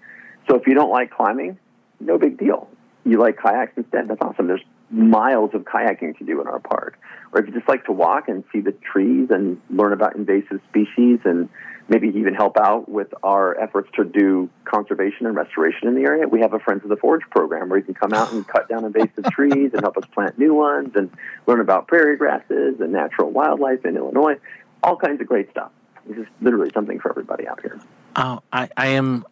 [0.49, 1.57] So if you don't like climbing,
[1.99, 2.67] no big deal.
[3.05, 4.47] You like kayaks instead, that's awesome.
[4.47, 6.99] There's miles of kayaking to do in our park.
[7.33, 10.61] Or if you just like to walk and see the trees and learn about invasive
[10.69, 11.49] species and
[11.87, 16.27] maybe even help out with our efforts to do conservation and restoration in the area,
[16.27, 18.67] we have a Friends of the Forge program where you can come out and cut
[18.69, 21.11] down invasive trees and help us plant new ones and
[21.45, 24.35] learn about prairie grasses and natural wildlife in Illinois.
[24.83, 25.71] All kinds of great stuff.
[26.07, 27.79] This is literally something for everybody out here.
[28.15, 29.25] Uh, I, I am,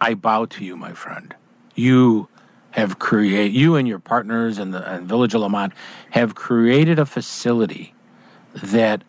[0.00, 1.34] I bow to you, my friend.
[1.74, 2.28] You
[2.72, 5.72] have created, you and your partners and the and Village of Lemont
[6.10, 7.94] have created a facility
[8.54, 9.02] that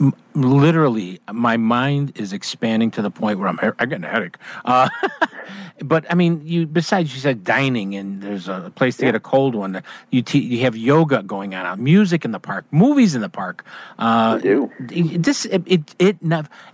[0.00, 4.36] m- literally my mind is expanding to the point where I'm, I'm getting a headache.
[4.64, 4.88] Uh,
[5.82, 9.20] but I mean, you besides you said dining and there's a place to get a
[9.20, 9.82] cold one.
[10.10, 13.64] You te- you have yoga going on, music in the park, movies in the park.
[13.98, 14.70] Uh, do.
[14.78, 16.16] This it it, it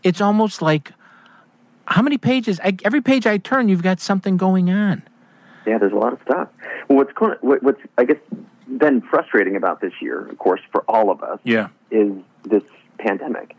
[0.02, 0.92] it's almost like
[1.86, 2.60] how many pages?
[2.62, 5.02] I, every page I turn, you've got something going on.
[5.66, 6.48] Yeah, there's a lot of stuff.
[6.88, 8.18] Well, what's what, what's I guess
[8.66, 11.68] been frustrating about this year, of course, for all of us, Yeah.
[11.90, 12.12] is
[12.44, 12.62] this
[12.98, 13.56] pandemic,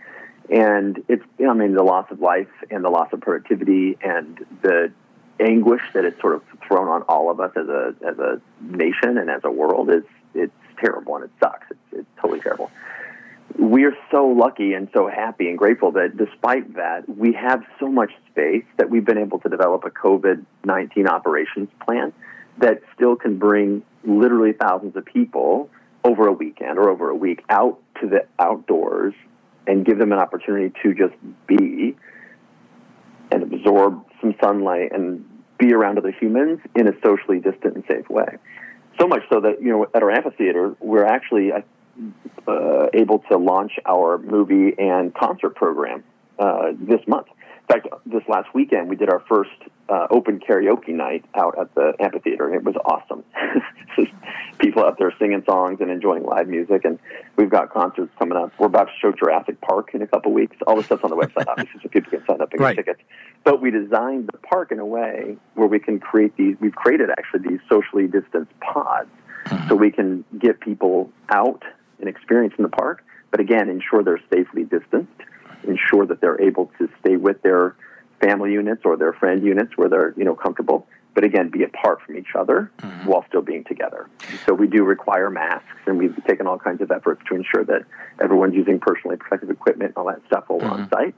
[0.49, 4.91] and it's I mean the loss of life and the loss of productivity and the
[5.39, 9.17] anguish that it's sort of thrown on all of us as a as a nation
[9.17, 11.65] and as a world is it's terrible and it sucks.
[11.69, 12.71] It's, it's totally terrible.
[13.61, 18.09] We're so lucky and so happy and grateful that despite that, we have so much
[18.31, 22.11] space that we've been able to develop a COVID 19 operations plan
[22.57, 25.69] that still can bring literally thousands of people
[26.03, 29.13] over a weekend or over a week out to the outdoors
[29.67, 31.13] and give them an opportunity to just
[31.45, 31.95] be
[33.31, 35.23] and absorb some sunlight and
[35.59, 38.37] be around other humans in a socially distant and safe way.
[38.99, 41.51] So much so that, you know, at our amphitheater, we're actually
[42.47, 46.03] uh, able to launch our movie and concert program
[46.39, 47.27] uh, this month.
[47.69, 49.51] In fact, this last weekend, we did our first
[49.87, 53.23] uh, open karaoke night out at the amphitheater, and it was awesome.
[54.59, 56.99] People out there singing songs and enjoying live music, and
[57.37, 58.51] we've got concerts coming up.
[58.59, 60.57] We're about to show Jurassic Park in a couple weeks.
[60.67, 62.75] All the stuff's on the website, obviously, so people can sign up and get Right.
[62.75, 62.99] tickets.
[63.43, 66.57] But we designed the park in a way where we can create these.
[66.59, 69.09] We've created actually these socially distanced pods,
[69.69, 71.63] so we can get people out
[72.01, 73.03] and experience in the park.
[73.29, 75.13] But again, ensure they're safely distanced,
[75.63, 77.75] ensure that they're able to stay with their
[78.19, 80.87] family units or their friend units where they're you know comfortable.
[81.13, 82.71] But again, be apart from each other
[83.05, 84.07] while still being together.
[84.45, 87.83] So we do require masks, and we've taken all kinds of efforts to ensure that
[88.21, 91.15] everyone's using personally protective equipment and all that stuff while we're on site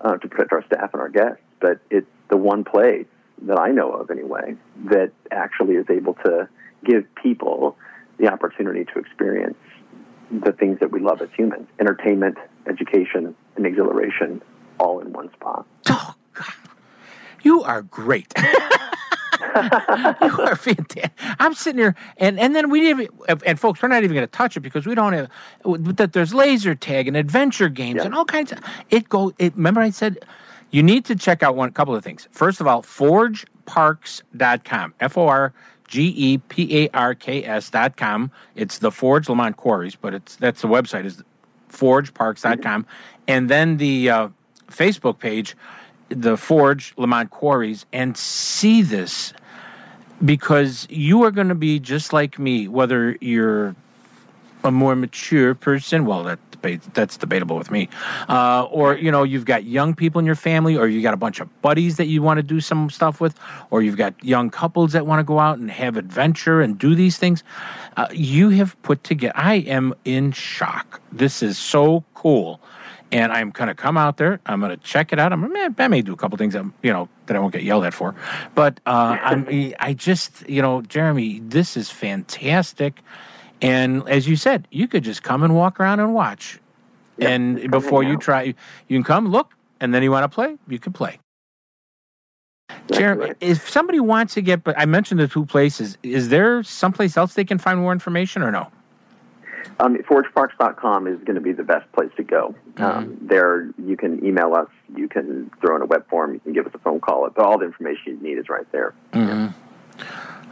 [0.00, 1.42] uh, to protect our staff and our guests.
[1.60, 3.06] But it's the one place
[3.42, 4.56] that I know of, anyway,
[4.86, 6.48] that actually is able to
[6.84, 7.76] give people
[8.18, 9.56] the opportunity to experience
[10.30, 14.42] the things that we love as humans entertainment, education, and exhilaration
[14.78, 15.66] all in one spot.
[15.88, 16.52] Oh, God.
[17.42, 18.32] You are great.
[18.38, 18.44] you
[20.40, 21.10] are fantastic.
[21.38, 23.02] I'm sitting here, and, and then we didn't.
[23.02, 25.28] even- And folks, we're not even going to touch it because we don't have
[25.96, 26.12] that.
[26.12, 28.58] There's laser tag and adventure games and all kinds of.
[28.90, 29.32] It go.
[29.38, 29.54] It.
[29.56, 30.18] Remember, I said
[30.72, 32.28] you need to check out one couple of things.
[32.32, 34.94] First of all, forgeparks.com.
[35.00, 35.52] F O R
[35.88, 38.30] G E P A R K S dot com.
[38.54, 41.22] It's the Forge Lemont Quarries, but it's that's the website is
[41.70, 42.86] forgeparks.com.
[43.28, 44.28] And then the uh,
[44.68, 45.56] Facebook page,
[46.08, 49.32] the Forge Lemont Quarries, and see this
[50.24, 53.74] because you are going to be just like me, whether you're
[54.64, 56.06] a more mature person.
[56.06, 56.38] Well, that
[56.74, 57.88] that's debatable with me.
[58.28, 61.16] Uh, or you know, you've got young people in your family, or you got a
[61.16, 63.38] bunch of buddies that you want to do some stuff with,
[63.70, 66.94] or you've got young couples that want to go out and have adventure and do
[66.94, 67.44] these things.
[67.96, 69.32] Uh, you have put together.
[69.36, 71.00] I am in shock.
[71.12, 72.60] This is so cool.
[73.12, 74.40] And I'm going to come out there.
[74.46, 75.32] I'm going to check it out.
[75.32, 77.84] I'm, I may do a couple things, that, you know, that I won't get yelled
[77.84, 78.16] at for.
[78.56, 79.46] But uh, I'm,
[79.78, 83.00] I just, you know, Jeremy, this is fantastic.
[83.62, 86.60] And as you said, you could just come and walk around and watch.
[87.18, 88.42] and before you try,
[88.88, 91.18] you can come look, and then you want to play, you can play.
[92.92, 95.98] Jeremy, if somebody wants to get, but I mentioned the two places.
[96.02, 98.70] Is there someplace else they can find more information, or no?
[99.80, 102.54] Um, ForgeParks.com is going to be the best place to go.
[102.78, 106.52] Um, there, you can email us, you can throw in a web form, you can
[106.52, 107.28] give us a phone call.
[107.34, 108.94] But all the information you need is right there.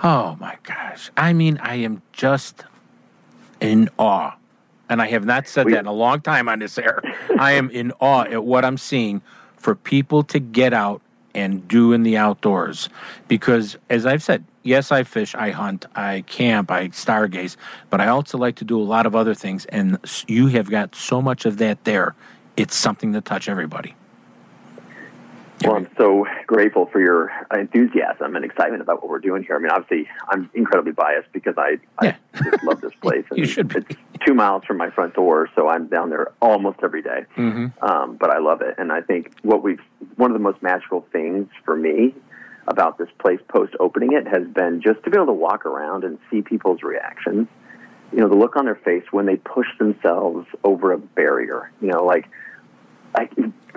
[0.02, 1.10] Oh my gosh!
[1.16, 2.64] I mean, I am just
[3.60, 4.32] in awe,
[4.88, 7.02] and I have not said We- that in a long time on this air.
[7.38, 9.22] I am in awe at what I'm seeing
[9.56, 11.00] for people to get out
[11.34, 12.88] and do in the outdoors.
[13.26, 17.56] Because, as I've said, yes, I fish, I hunt, I camp, I stargaze,
[17.90, 19.64] but I also like to do a lot of other things.
[19.66, 19.98] And
[20.28, 22.14] you have got so much of that there.
[22.56, 23.96] It's something to touch everybody.
[25.62, 29.56] Well, I'm so grateful for your enthusiasm and excitement about what we're doing here.
[29.56, 33.24] I mean, obviously, I'm incredibly biased because I, I just love this place.
[33.30, 33.78] And You should be.
[33.78, 37.24] It's two miles from my front door, so I'm down there almost every day.
[37.36, 37.84] Mm-hmm.
[37.84, 38.74] um, but I love it.
[38.78, 39.80] And I think what we've
[40.16, 42.14] one of the most magical things for me
[42.66, 46.04] about this place post opening it has been just to be able to walk around
[46.04, 47.46] and see people's reactions.
[48.12, 51.70] You know, the look on their face when they push themselves over a barrier.
[51.80, 52.28] You know, like
[53.14, 53.28] I,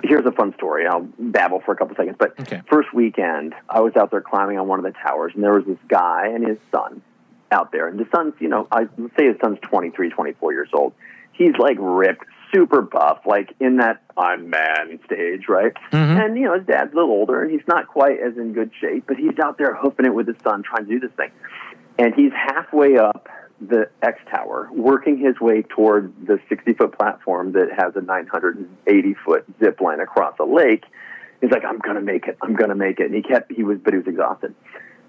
[0.02, 0.86] here's a fun story.
[0.86, 2.16] I'll babble for a couple seconds.
[2.18, 2.62] But Okay.
[2.70, 5.64] first weekend, I was out there climbing on one of the towers, and there was
[5.64, 7.02] this guy and his son
[7.50, 7.88] out there.
[7.88, 10.92] And the son's, you know, I let's say his son's 23, 24 years old.
[11.32, 15.72] He's like ripped, super buff, like in that I'm man stage, right?
[15.92, 16.20] Mm-hmm.
[16.20, 18.72] And you know, his dad's a little older, and he's not quite as in good
[18.80, 21.30] shape, but he's out there hoofing it with his son, trying to do this thing.
[21.98, 23.28] And he's halfway up
[23.60, 29.14] the X Tower, working his way toward the 60 foot platform that has a 980
[29.24, 30.84] foot zip line across a lake.
[31.40, 32.36] He's like, I'm gonna make it.
[32.42, 33.06] I'm gonna make it.
[33.06, 34.54] And he kept, he was, but he was exhausted.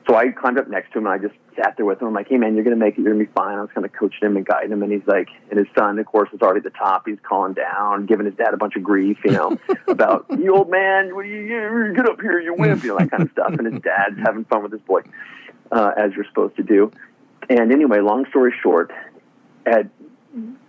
[0.08, 2.08] So I climbed up next to him and I just sat there with him.
[2.08, 3.02] I'm like, hey man, you're gonna make it.
[3.02, 3.58] You're gonna be fine.
[3.58, 4.82] I was kind of coaching him and guiding him.
[4.82, 7.04] And he's like, and his son, of course, is already at the top.
[7.06, 10.72] He's calling down, giving his dad a bunch of grief, you know, about you old
[10.72, 13.54] man, what you, you get up here, you wimp, you know, that kind of stuff.
[13.54, 15.02] And his dad's having fun with his boy,
[15.72, 16.92] uh, as you're supposed to do.
[17.50, 18.92] And anyway, long story short,
[19.66, 19.88] at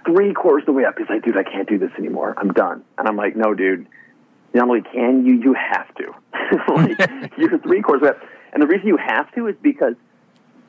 [0.06, 2.34] three quarters of the way up, he's like, dude, I can't do this anymore.
[2.36, 2.82] I'm done.
[2.96, 3.86] And I'm like, no, dude,
[4.54, 6.14] not only can you, you have to.
[6.74, 8.28] like, you're three quarters of the way up.
[8.52, 9.94] And the reason you have to is because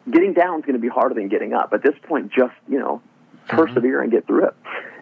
[0.10, 1.74] getting down is going to be harder than getting up.
[1.74, 3.02] At this point, just, you know,
[3.48, 4.56] persevere and get through it.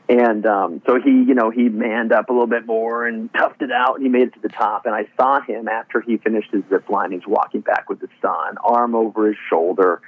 [0.10, 3.62] And um, so he, you know, he manned up a little bit more and toughed
[3.62, 4.86] it out, and he made it to the top.
[4.86, 7.12] And I saw him after he finished his zip line.
[7.12, 10.02] He's walking back with his son, arm over his shoulder,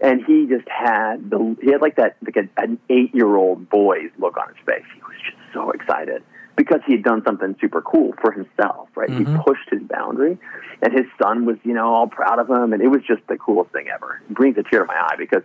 [0.00, 3.68] and he just had the he had like that like a, an eight year old
[3.68, 4.84] boy's look on his face.
[4.94, 6.22] He was just so excited
[6.56, 9.08] because he had done something super cool for himself, right?
[9.08, 9.40] He mm-hmm.
[9.42, 10.36] pushed his boundary,
[10.82, 13.36] and his son was, you know, all proud of him, and it was just the
[13.36, 14.20] coolest thing ever.
[14.28, 15.42] It brings a tear to my eye because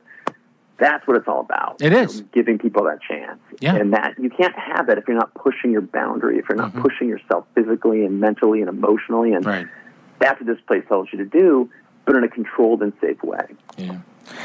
[0.80, 1.82] that's what it's all about.
[1.82, 2.22] It is.
[2.22, 3.40] Know, giving people that chance.
[3.60, 3.76] Yeah.
[3.76, 6.72] And that you can't have that if you're not pushing your boundary, if you're not
[6.72, 6.82] mm-hmm.
[6.82, 9.34] pushing yourself physically and mentally and emotionally.
[9.34, 9.68] And Right.
[10.20, 11.70] that's what this place tells you to do,
[12.06, 13.46] but in a controlled and safe way.
[13.78, 14.00] Yeah.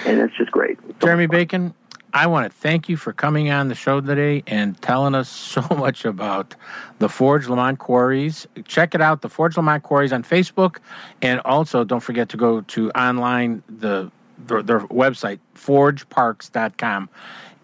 [0.04, 0.78] And it's just great.
[0.88, 1.26] It's Jeremy.
[1.26, 1.74] Bacon,
[2.12, 5.62] I want to thank you for coming on the show today and telling us so
[5.76, 6.54] much about
[6.98, 8.46] the Forge Lemont Quarries.
[8.64, 10.78] Check it out, the Forge Lemont Quarries on Facebook,
[11.22, 14.10] and also don't forget to go to online the
[14.46, 17.08] their, their website forgeparks.com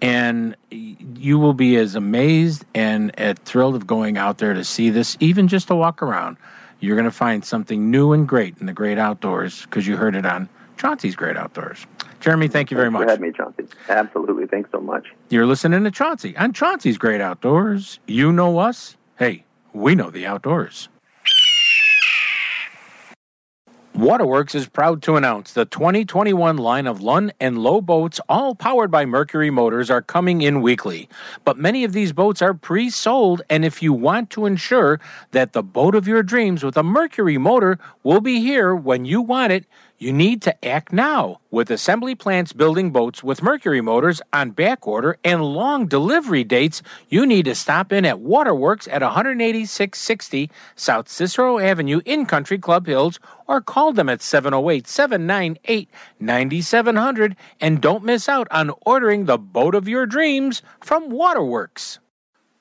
[0.03, 4.91] and you will be as amazed and uh, thrilled of going out there to see
[4.91, 6.37] this even just to walk around
[6.81, 10.17] you're going to find something new and great in the great outdoors because you heard
[10.17, 11.87] it on chauncey's great outdoors
[12.21, 13.65] jeremy thank you very Thanks much for having me, Chauncey.
[13.89, 14.47] Absolutely.
[14.47, 15.09] Thanks so much.
[15.29, 17.99] you're listening to Chauncey on Chauncey's Great Outdoors.
[18.07, 18.97] You know us.
[19.19, 20.89] Hey, we know the outdoors.
[23.95, 28.91] Waterworks is proud to announce the 2021 line of Lund and Lowe boats, all powered
[28.91, 31.09] by Mercury motors, are coming in weekly.
[31.45, 34.99] But many of these boats are pre sold, and if you want to ensure
[35.31, 39.21] that the boat of your dreams with a Mercury motor will be here when you
[39.21, 39.65] want it,
[40.05, 41.41] you need to act now.
[41.51, 46.83] With assembly plants building boats with Mercury motors on back order and long delivery dates,
[47.09, 52.87] you need to stop in at Waterworks at 18660 South Cicero Avenue in Country Club
[52.87, 55.89] Hills or call them at 708 798
[56.21, 61.99] 9700 and don't miss out on ordering the boat of your dreams from Waterworks.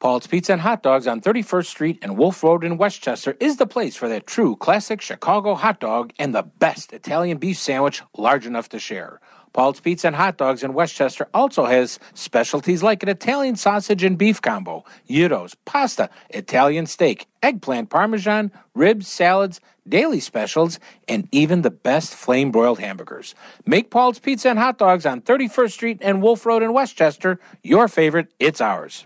[0.00, 3.66] Paul's Pizza and Hot Dogs on 31st Street and Wolf Road in Westchester is the
[3.66, 8.46] place for that true classic Chicago hot dog and the best Italian beef sandwich large
[8.46, 9.20] enough to share.
[9.52, 14.16] Paul's Pizza and Hot Dogs in Westchester also has specialties like an Italian sausage and
[14.16, 20.78] beef combo, gyros, pasta, Italian steak, eggplant parmesan, ribs, salads, daily specials,
[21.08, 23.34] and even the best flame broiled hamburgers.
[23.66, 27.88] Make Paul's Pizza and Hot Dogs on 31st Street and Wolf Road in Westchester your
[27.88, 28.32] favorite.
[28.38, 29.04] It's ours.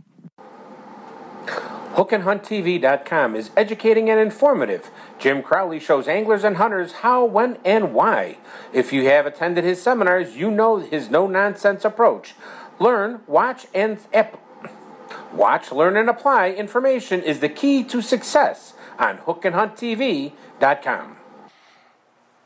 [1.46, 4.90] HookandHuntTV.com is educating and informative.
[5.18, 8.38] Jim Crowley shows anglers and hunters how, when, and why.
[8.72, 12.34] If you have attended his seminars, you know his no nonsense approach.
[12.78, 14.40] Learn, watch, and ep-
[15.32, 21.16] watch, learn, and apply information is the key to success on HookandHuntTV.com.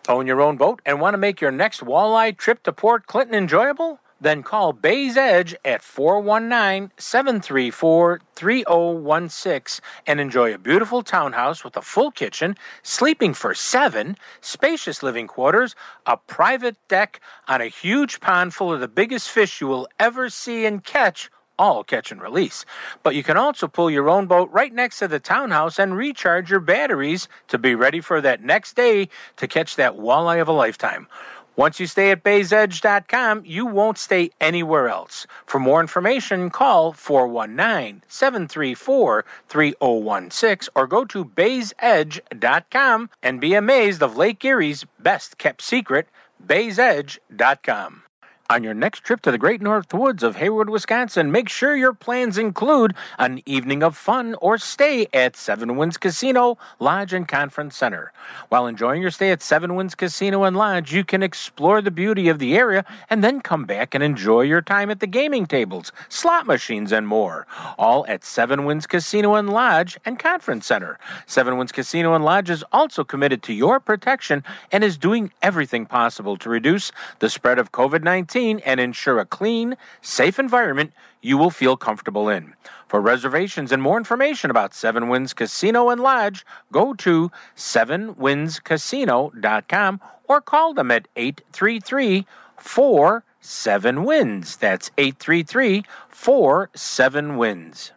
[0.09, 3.35] Own your own boat and want to make your next walleye trip to Port Clinton
[3.35, 4.01] enjoyable?
[4.21, 11.83] Then call Bay's Edge at 419 734 3016 and enjoy a beautiful townhouse with a
[11.83, 15.75] full kitchen, sleeping for seven, spacious living quarters,
[16.07, 20.31] a private deck on a huge pond full of the biggest fish you will ever
[20.31, 22.65] see and catch all catch and release.
[23.03, 26.51] But you can also pull your own boat right next to the townhouse and recharge
[26.51, 30.53] your batteries to be ready for that next day to catch that walleye of a
[30.53, 31.09] lifetime.
[31.57, 35.27] Once you stay at baysedge.com, you won't stay anywhere else.
[35.47, 44.17] For more information, call 419 734 3016 or go to baysedge.com and be amazed of
[44.17, 46.09] Lake Erie's best kept secret,
[46.47, 48.06] baysedge.com.
[48.49, 51.93] On your next trip to the great north woods of Hayward, Wisconsin, make sure your
[51.93, 57.77] plans include an evening of fun or stay at Seven Winds Casino, Lodge, and Conference
[57.77, 58.13] Center.
[58.49, 62.29] While enjoying your stay at Seven Winds Casino and Lodge, you can explore the beauty
[62.29, 65.91] of the area and then come back and enjoy your time at the gaming tables,
[66.09, 67.49] slot machines, and more.
[67.77, 71.01] All at Seven Winds Casino and Lodge and Conference Center.
[71.27, 75.85] Seven Winds Casino and Lodge is also committed to your protection and is doing everything
[75.85, 81.39] possible to reduce the spread of COVID 19 and ensure a clean, safe environment you
[81.39, 82.53] will feel comfortable in.
[82.89, 90.41] For reservations and more information about Seven Winds Casino and Lodge, go to sevenwindscasino.com or
[90.41, 92.27] call them at 833
[92.59, 94.57] 47 Winds.
[94.57, 97.93] That's 833 47 Winds.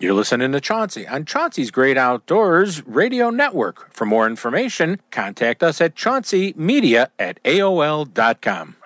[0.00, 3.92] You're listening to Chauncey on Chauncey's Great Outdoors Radio Network.
[3.92, 8.76] For more information, contact us at chaunceymedia at AOL.com.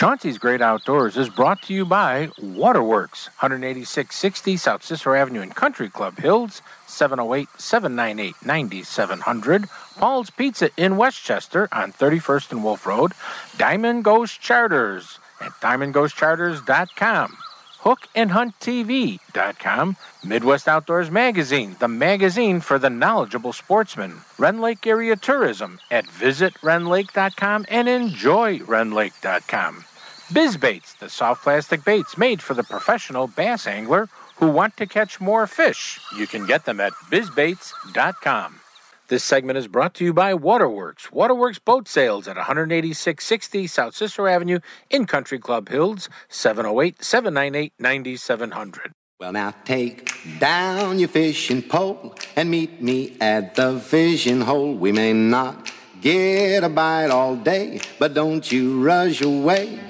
[0.00, 5.90] Chauncey's Great Outdoors is brought to you by Waterworks, 18660 South Cicero Avenue in Country
[5.90, 9.68] Club Hills, 708 798 9700.
[9.98, 13.12] Paul's Pizza in Westchester on 31st and Wolf Road.
[13.58, 17.36] Diamond Ghost Charters at diamondghostcharters.com.
[17.82, 24.22] HookandHuntTV.com, Midwest Outdoors Magazine, the magazine for the knowledgeable sportsman.
[24.38, 29.84] Rend Lake Area Tourism at visitrendlake.com and enjoyrendlake.com.
[30.30, 35.20] BizBaits, the soft plastic baits made for the professional bass angler who want to catch
[35.20, 35.98] more fish.
[36.16, 38.60] You can get them at bizbaits.com.
[39.08, 41.10] This segment is brought to you by Waterworks.
[41.10, 48.92] Waterworks Boat Sales at 18660 South Cicero Avenue in Country Club Hills, 708 798 9700.
[49.18, 54.74] Well, now take down your fishing pole and meet me at the fishing hole.
[54.74, 59.80] We may not get a bite all day, but don't you rush away.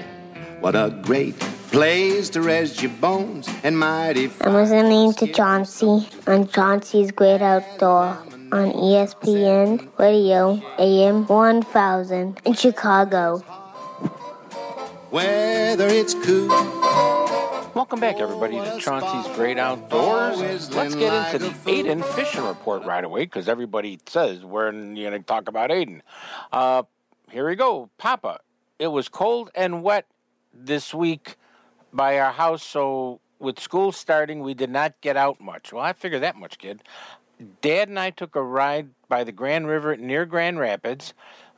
[0.60, 1.38] What a great
[1.72, 4.30] place to rest your bones and mighty.
[4.42, 8.08] I'm listening to Chauncey on Chauncey's Great Outdoor
[8.52, 13.38] on ESPN Radio AM 1000 in Chicago.
[15.08, 16.48] Whether it's cool.
[17.74, 20.70] Welcome back, everybody, to Chauncey's Great Outdoors.
[20.74, 25.20] Let's get into the Aiden fishing report right away because everybody says we're going to
[25.20, 26.02] talk about Aiden.
[26.52, 26.82] Uh,
[27.30, 27.88] here we go.
[27.96, 28.40] Papa,
[28.78, 30.06] it was cold and wet
[30.64, 31.36] this week
[31.92, 35.72] by our house, so with school starting, we did not get out much.
[35.72, 36.82] Well, I figure that much, kid.
[37.62, 41.14] Dad and I took a ride by the Grand River near Grand Rapids.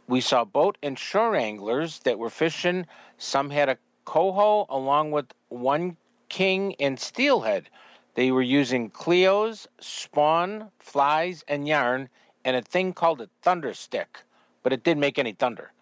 [0.07, 2.87] We saw boat and shore anglers that were fishing.
[3.19, 5.97] Some had a coho along with one
[6.29, 7.69] king and steelhead.
[8.15, 12.09] They were using Cleos, spawn, flies, and yarn,
[12.45, 14.21] and a thing called a thunder stick,
[14.63, 15.73] but it didn't make any thunder.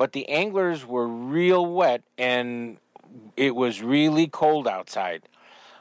[0.00, 2.78] But the anglers were real wet, and
[3.36, 5.28] it was really cold outside.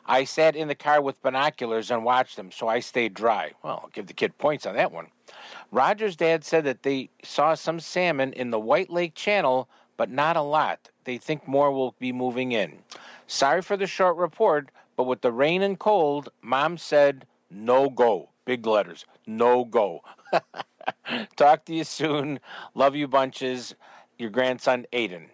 [0.05, 3.53] I sat in the car with binoculars and watched them, so I stayed dry.
[3.63, 5.07] Well, I'll give the kid points on that one.
[5.72, 10.36] Roger's dad said that they saw some salmon in the White Lake Channel, but not
[10.36, 10.89] a lot.
[11.05, 12.80] They think more will be moving in.
[13.26, 18.32] Sorry for the short report, but with the rain and cold, Mom said no go.
[18.43, 20.01] Big letters, no go.
[21.38, 22.41] Talk to you soon.
[22.76, 23.76] Love you bunches.
[24.20, 25.30] Your grandson, Aiden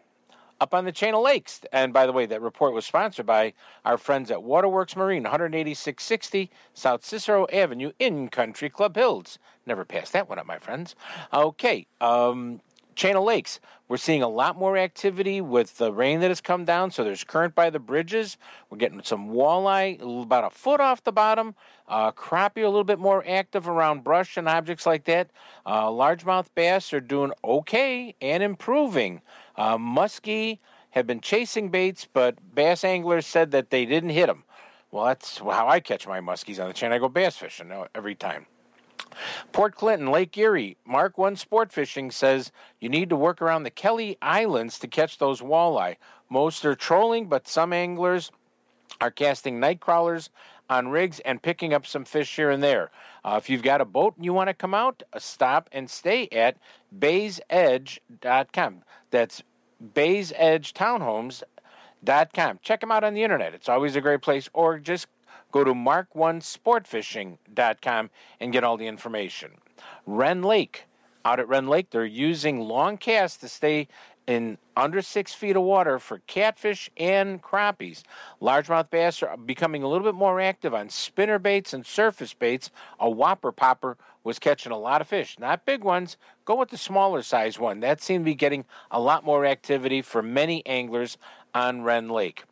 [0.61, 1.61] up on the chain of lakes.
[1.71, 6.49] And by the way, that report was sponsored by our friends at Waterworks Marine, 18660
[6.73, 9.37] South Cicero Avenue in Country Club Hills.
[9.65, 10.95] Never passed that one up, my friends.
[11.33, 12.61] Okay, um,
[12.95, 13.59] chain of lakes.
[13.87, 17.23] We're seeing a lot more activity with the rain that has come down, so there's
[17.23, 18.37] current by the bridges.
[18.69, 21.53] We're getting some walleye, about a foot off the bottom.
[21.87, 25.29] Uh, crappie a little bit more active around brush and objects like that.
[25.67, 29.21] Uh, largemouth bass are doing okay and improving.
[29.55, 30.57] Uh, muskie
[30.89, 34.45] have been chasing baits, but bass anglers said that they didn't hit them.
[34.89, 36.91] Well, that's how I catch my muskies on the chain.
[36.91, 38.47] I go bass fishing every time.
[39.51, 43.69] Port Clinton, Lake Erie, Mark One Sport Fishing says you need to work around the
[43.69, 45.95] Kelly Islands to catch those walleye.
[46.29, 48.31] Most are trolling, but some anglers
[49.01, 50.29] are casting night crawlers
[50.69, 52.91] on rigs and picking up some fish here and there.
[53.23, 55.89] Uh, if you've got a boat and you want to come out, uh, stop and
[55.89, 56.57] stay at
[56.97, 58.83] baysedge.com.
[59.11, 59.43] That's
[59.93, 62.59] baysedgetownhomes.com.
[62.61, 63.53] Check them out on the internet.
[63.53, 64.49] It's always a great place.
[64.53, 65.07] Or just
[65.55, 68.09] go to mark1sportfishing.com
[68.41, 69.51] and get all the information.
[70.05, 70.83] Rend Lake.
[71.23, 73.87] Out at Rend Lake, they're using long casts to stay
[74.27, 78.03] in under six feet of water for catfish and crappies.
[78.41, 82.69] Largemouth bass are becoming a little bit more active on spinner baits and surface baits.
[82.99, 83.95] A whopper popper
[84.25, 86.17] was catching a lot of fish, not big ones.
[86.43, 87.79] Go with the smaller size one.
[87.79, 91.17] That seemed to be getting a lot more activity for many anglers
[91.53, 92.43] on Rend Lake.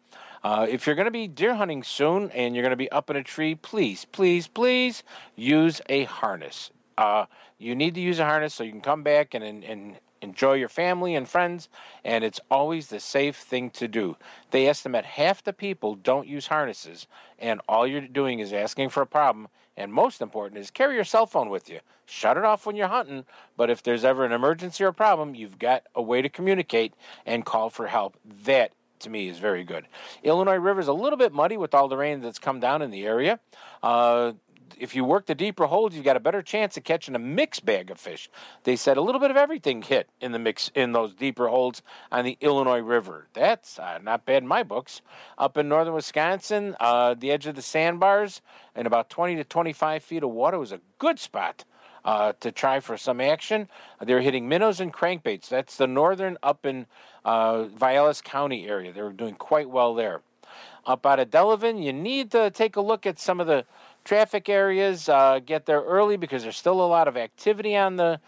[0.43, 3.09] Uh, if you're going to be deer hunting soon and you're going to be up
[3.09, 5.03] in a tree, please, please, please
[5.35, 6.69] use a harness.
[6.97, 7.25] Uh,
[7.57, 10.53] you need to use a harness so you can come back and, and, and enjoy
[10.53, 11.69] your family and friends,
[12.03, 14.17] and it's always the safe thing to do.
[14.51, 17.07] They estimate half the people don't use harnesses,
[17.39, 19.47] and all you're doing is asking for a problem.
[19.75, 21.79] And most important is carry your cell phone with you.
[22.05, 23.25] Shut it off when you're hunting,
[23.57, 26.93] but if there's ever an emergency or problem, you've got a way to communicate
[27.25, 28.15] and call for help.
[28.45, 28.71] That
[29.03, 29.87] to me is very good.
[30.23, 32.91] Illinois River is a little bit muddy with all the rain that's come down in
[32.91, 33.39] the area.
[33.81, 34.33] Uh,
[34.79, 37.65] if you work the deeper holes, you've got a better chance of catching a mixed
[37.65, 38.29] bag of fish.
[38.63, 41.81] They said a little bit of everything hit in the mix in those deeper holes
[42.11, 43.27] on the Illinois River.
[43.33, 45.01] That's uh, not bad in my books.
[45.37, 48.41] Up in northern Wisconsin, uh, the edge of the sandbars,
[48.75, 51.65] and about 20 to 25 feet of water was a good spot.
[52.05, 53.69] Uh, to try for some action.
[54.01, 55.47] They're hitting minnows and crankbaits.
[55.47, 56.85] That's the northern up in
[57.25, 58.91] uh, Vilas County area.
[58.91, 60.21] They were doing quite well there.
[60.85, 63.65] Up out of Delavan, you need to take a look at some of the
[64.03, 65.07] traffic areas.
[65.07, 68.19] Uh, get there early because there's still a lot of activity on the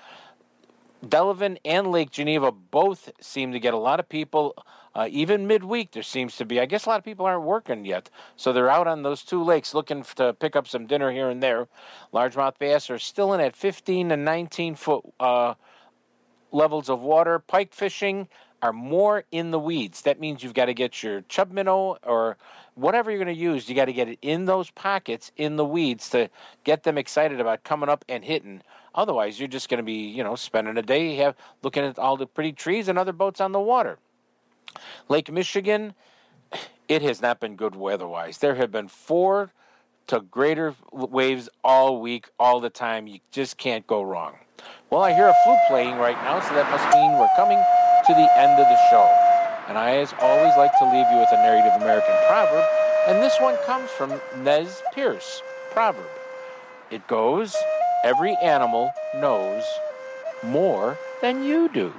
[1.06, 2.52] Delavan and Lake Geneva.
[2.52, 4.56] Both seem to get a lot of people.
[4.96, 6.62] Uh, even midweek, there seems to be.
[6.62, 9.44] I guess a lot of people aren't working yet, so they're out on those two
[9.44, 11.68] lakes looking to pick up some dinner here and there.
[12.14, 15.56] Largemouth bass are still in at 15 to 19 foot uh,
[16.54, 17.40] levels of water.
[17.40, 18.30] Pike fishing
[18.62, 20.02] are more in the weeds.
[20.04, 22.38] That means you've got to get your chub minnow or
[22.76, 25.66] whatever you're going to use, you got to get it in those pockets in the
[25.66, 26.30] weeds to
[26.64, 28.62] get them excited about coming up and hitting.
[28.94, 32.18] Otherwise, you're just going to be, you know, spending a day have looking at all
[32.18, 33.98] the pretty trees and other boats on the water.
[35.10, 35.94] Lake Michigan,
[36.88, 38.38] it has not been good weather-wise.
[38.38, 39.52] There have been four
[40.08, 43.08] to greater waves all week, all the time.
[43.08, 44.36] You just can't go wrong.
[44.90, 47.64] Well, I hear a flute playing right now, so that must mean we're coming
[48.08, 49.06] to the end of the show.
[49.68, 52.64] And I, as always, like to leave you with a Native American proverb.
[53.08, 55.42] And this one comes from Nez Perce
[55.72, 56.10] proverb.
[56.92, 57.56] It goes,
[58.04, 59.64] Every animal knows
[60.44, 61.92] more than you do.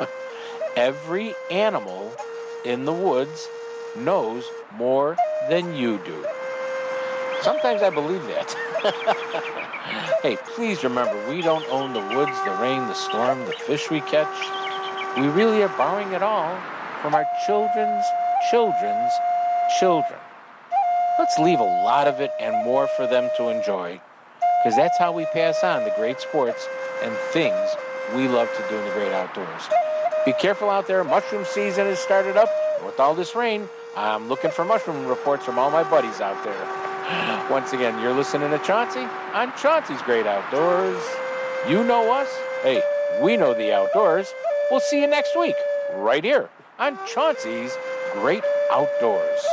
[0.76, 2.10] Every animal
[2.64, 3.48] in the woods
[3.94, 4.46] knows
[4.76, 5.16] more
[5.50, 6.24] than you do.
[7.42, 8.52] Sometimes I believe that.
[10.22, 14.00] hey, please remember, we don't own the woods, the rain, the storm, the fish we
[14.00, 14.61] catch.
[15.16, 16.58] We really are borrowing it all
[17.02, 18.04] from our children's
[18.50, 19.12] children's
[19.78, 20.18] children.
[21.18, 24.00] Let's leave a lot of it and more for them to enjoy,
[24.62, 26.66] because that's how we pass on the great sports
[27.02, 27.76] and things
[28.14, 29.68] we love to do in the great outdoors.
[30.24, 31.04] Be careful out there.
[31.04, 32.48] Mushroom season has started up.
[32.82, 37.48] With all this rain, I'm looking for mushroom reports from all my buddies out there.
[37.50, 41.02] Once again, you're listening to Chauncey on Chauncey's Great Outdoors.
[41.68, 42.34] You know us.
[42.62, 42.82] Hey,
[43.20, 44.32] we know the outdoors.
[44.72, 45.54] We'll see you next week,
[45.96, 46.48] right here
[46.78, 47.76] on Chauncey's
[48.14, 49.44] Great Outdoors.